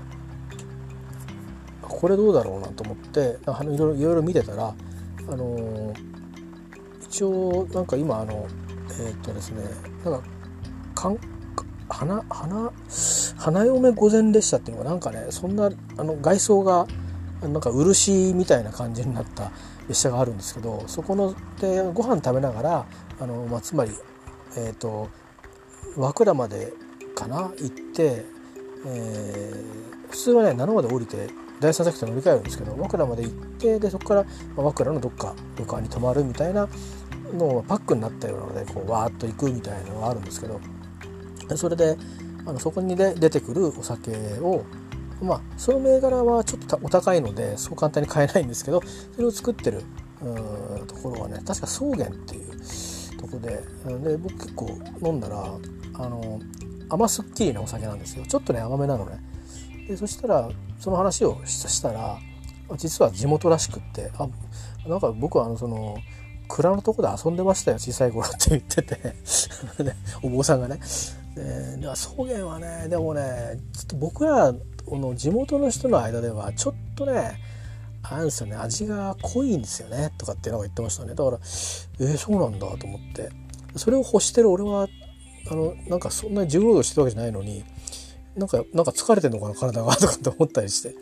[1.90, 4.74] これどうだろうなと思ってあのいろいろ見てたら
[5.28, 5.92] あの
[7.02, 8.46] 一応なんか今あの
[8.92, 9.62] えー、っとですね
[10.04, 10.28] なんか
[10.94, 11.18] かん
[11.88, 12.72] 花花
[13.36, 16.86] 花嫁御前列車っていうのがなんかねそんなあの外装が
[17.42, 19.50] なんか漆みたいな感じになった
[19.88, 22.86] 列車があるんですけどそこのでご飯食べながら
[23.18, 23.92] あの、まあ、つまり、
[24.56, 25.08] えーと、
[25.96, 26.72] 和倉まで
[27.14, 28.24] かな行って、
[28.86, 31.28] えー、普通はね7まで降りて
[31.60, 36.68] 第三セクター乗り換えるんですけど和倉まで行ってでそこから、まあ、和倉のどっか旅館に泊まるみたいな
[37.34, 40.60] のをパックになったようなのでこうわーっと行くみたいなのがあるんですけど
[41.56, 41.96] それで
[42.46, 44.64] あのそこに、ね、出てくるお酒を
[45.22, 48.82] まあその銘柄はちょっとお高いのでそう簡単に買えないんですけど
[49.14, 49.82] それを作ってる
[50.86, 53.62] ところはね確か草原っていうとこで
[54.02, 55.58] で僕結構飲んだら
[55.94, 56.40] あの
[56.88, 58.24] 甘すっきりなお酒なんですよ。
[58.26, 59.29] ちょっとね甘めなのね。
[59.90, 62.16] でそしたらその話をしたら
[62.76, 64.28] 実は地元らしくってあ
[64.88, 65.98] なんか僕はあのその
[66.46, 68.96] 蔵のとこで遊んでましたよ小さい頃って言ってて。
[70.22, 70.78] お坊さんがね。
[71.34, 74.52] で草原はねでもねちょっと僕ら
[74.88, 77.38] の地元の人の間ではちょっとね
[78.02, 81.14] あれですよね味が濃いんですよねとかっていうのが言ってましたね。
[81.14, 83.30] だからえー、そうなんだと思って。
[83.76, 84.88] それを欲してる俺は
[85.50, 87.64] あのなんかそんなに重労働してるわけじゃないのに
[88.40, 90.96] なんかなんか疲れてんのかな体がとかって思ったりして。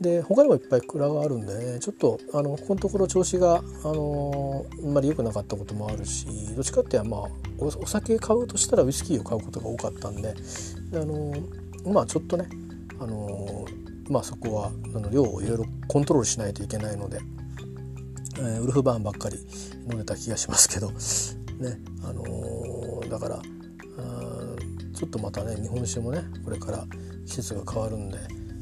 [0.00, 6.24] で他にもいっぱい蔵があるんでねちょっとあのここのところ調子があのあんまり良くなかったこともあるし
[6.54, 7.20] どっちかっていうとまあ
[7.58, 10.36] お酒買うとしたらウイスキーを買うことが多かったんで
[10.92, 11.34] であの
[11.92, 12.48] まあちょっとね
[13.00, 13.66] あの
[14.08, 17.18] まあそこはあの量をいろいろコントロールしないといけないので、
[18.38, 19.36] えー、ウルフバーンばっかり
[19.88, 23.42] 飲んでた気がしますけどねあの、だから
[24.98, 26.84] ちょっとまたね日本酒もねこれから
[27.24, 28.18] 季節が変わるんで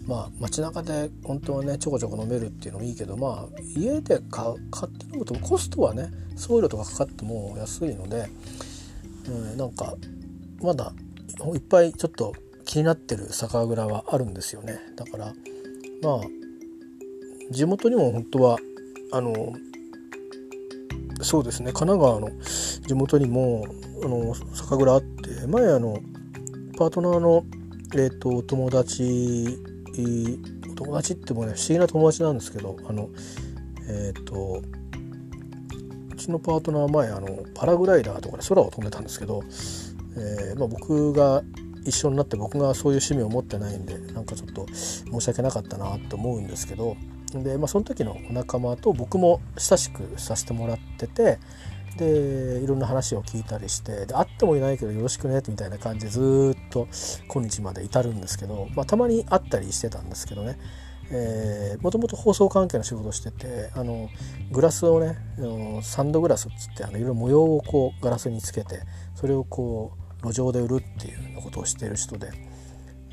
[0.07, 8.28] まあ街中で本当はねちょこちょこ飲めるっていうのもいいけどまあ家で買って飲むとコストはね送料とかかかっても安いので、
[9.28, 9.95] うん、なんか
[10.61, 10.93] まだ
[11.55, 12.34] いっぱいちょっと
[12.66, 14.78] 気になってる酒蔵はあるんですよね。
[14.97, 15.32] だから
[16.03, 16.20] まあ
[17.51, 18.59] 地元にも本当は
[19.12, 19.55] あの
[21.22, 22.30] そうですね神奈川の
[22.87, 23.64] 地元にも
[24.03, 25.99] あの酒蔵あって前あの
[26.76, 27.44] パートナーの、
[27.94, 29.58] えーと、友達
[30.76, 33.08] 友達ってもね不思議な友達なんですけどあの
[33.88, 34.62] えっ、ー、と
[36.12, 39.42] うちのパートナー前あのパラグライダーとかで空を飛んでたんですけど、
[40.16, 41.42] えーまあ、僕が
[41.84, 46.96] 一緒になって僕がそういう趣味を持ってないんでなんかちょっと申し訳なかったなと思うんですけど
[47.32, 51.38] で、まあ、その時のお仲間と僕も親しくさせてもらってて
[51.97, 56.88] でいろんな話を聞いたりしてで会ってもいないけどよろしくねみたいな感じでずっと
[57.28, 60.59] 今日まで至るんですけど、まあ、たまに会ったりしてたんですけどね。
[61.82, 64.11] もともと放送関係の仕事をしててあの
[64.51, 65.16] グラスをね
[65.82, 68.80] サンドグラスっつってあのいろいろ模様をこうガラスにつけて
[69.14, 69.92] それをこ
[70.24, 72.32] う路上で売るっていうようなことをしてる人で,、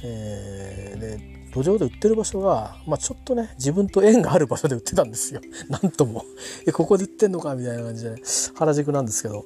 [0.03, 5.41] えー、で路上で売ってる場所が、まあ、ちょっとね自分と縁がある場所で売ってたんですよ。
[5.69, 6.25] なんとも。
[6.67, 8.15] えここで売ってんのかみたいな感じで
[8.55, 9.45] 原宿なんですけど。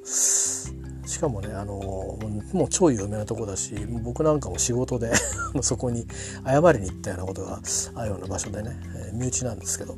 [1.08, 2.20] しかもねあの
[2.52, 5.14] もう超有名なとこだし僕なんかも仕事で
[5.64, 6.06] そこに
[6.46, 7.62] 謝りに行ったようなことが
[7.96, 9.96] あるような場所でね、えー、身内なんですけど、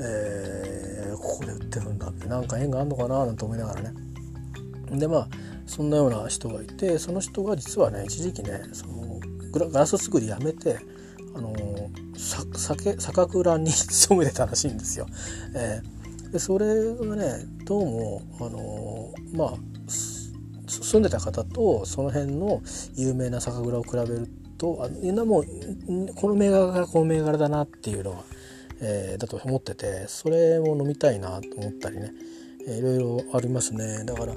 [0.00, 3.92] えー、ここで売ってるんだってなんか縁があるのかななんて思いながらね。
[4.92, 5.28] でまあ
[5.66, 9.20] そんなような人がいてその人が実はね一時期ねその
[9.70, 10.78] ガラス作りやめて
[11.36, 11.54] あの
[12.16, 15.06] 酒酒蔵に勤めてたらしいんですよ。
[15.54, 19.54] えー、でそれがねどうもあのまあ
[20.66, 22.62] 住んでた方とその辺の
[22.94, 25.44] 有名な酒蔵を比べるとあみんなもう
[26.14, 28.24] この銘柄がこの銘柄だなっていうのは、
[28.80, 32.12] えー、だと思っててそれも飲みたいなと思ったりね、
[32.66, 34.34] えー、いろいろありますねだから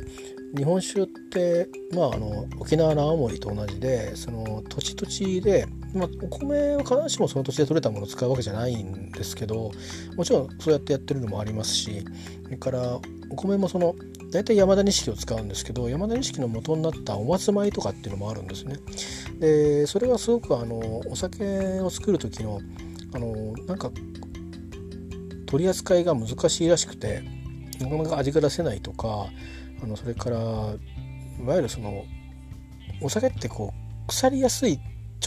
[0.56, 9.71] 日本酒ってまああの沖縄の青森と同じでその土地土地で、まあ、お米は必ずしもその土地で取れたものを使うわけじゃないんですけど
[10.15, 12.05] もちろんそうやってやってるのもありますし
[12.43, 12.99] それから
[13.31, 13.95] お米もその
[14.31, 18.75] 大体山田錦を使うんですけど山田錦の元になったお松米とかっていうのもあるんですね。
[19.39, 22.61] でそれはすごくあのお酒を作る時の
[23.13, 23.89] あのなんか
[25.47, 27.23] 取り扱いが難しいらしくて
[27.79, 29.27] なかなか味が出せないとか
[29.81, 30.41] あのそれからい
[31.43, 32.03] わゆるその
[33.01, 34.79] お酒ってこう腐りやすい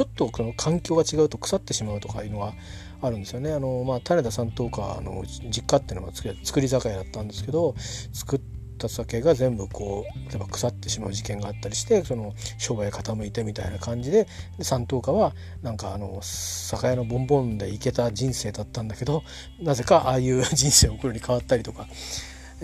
[0.03, 2.55] ちょっとこの環境が違うと腐ってしまうとかいうのは
[3.01, 3.53] あるんですよね。
[3.53, 7.75] あのまあ、種田さんとかの実家っていうのが作り酒屋だったんですけど
[8.13, 8.41] 作っ
[8.79, 14.27] た酒が全部こう例えば腐ってしまう事件があったりしてその商売傾いてみたいな感じで
[14.59, 19.23] で三等家はなんかあの酒屋のボンボンでいけた人生だったんだけど
[19.61, 21.87] なぜかああいう人生を送るに変わったりとか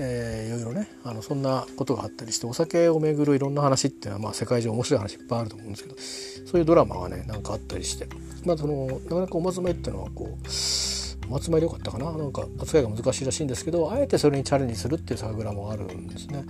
[0.01, 5.97] えー、いろいろねあのそんなことがあったりしてお酒を巡るいろんな話っていうのは、まあ、世界中面白い話いっぱいあると思うんですけど
[6.51, 8.07] そういうドラマがねなんかあったりして
[8.45, 12.13] まあそのなかなかお松前っていうのはこうお松前でよかったかな？
[12.13, 16.37] なんか扱いが難しいらしいんですけどあえてそれにチャレンジするっていう酒蔵もあるんですね。
[16.37, 16.45] やっ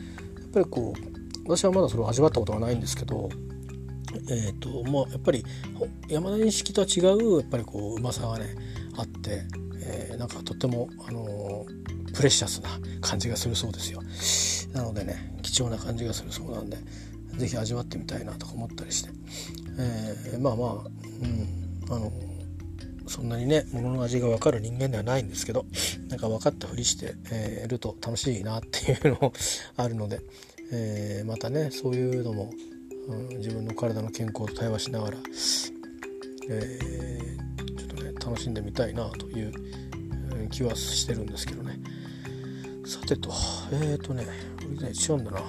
[0.52, 3.30] ぱりこう私はまだそれを味わったことがないんですけど
[4.30, 5.44] えーとまあ、やっぱり
[6.08, 8.56] 山田錦とは違うやっぱりこううまさがね
[8.96, 9.42] あって、
[9.82, 14.02] えー、なんかとっても、あのープレシャスな感じがするそうですよ
[14.72, 16.76] なのでね貴重な感じがするそうなんで
[17.36, 19.10] 是非味わってみたいなとか思ったりして、
[19.78, 22.12] えー、まあまあうんあの
[23.06, 25.64] そんなにね物の味が分かる人間ではないんですけど
[26.08, 29.32] なんか分かったふりして、えー、ると楽しいなっていうのも
[29.76, 30.18] あるので、
[30.72, 32.50] えー、またねそういうのも、
[33.06, 35.18] うん、自分の体の健康と対話しながら、
[36.50, 39.52] えー、ちょっとね楽しんでみたいなという
[40.50, 41.78] 気はしてるんですけどね。
[42.88, 43.30] さてと。
[43.70, 45.40] えっ、ー、とねこれね違うんだな。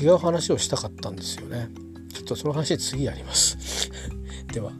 [0.00, 1.68] 違う話をしたかったんですよね。
[2.12, 3.90] ちょっとその話次やります。
[4.52, 4.72] では。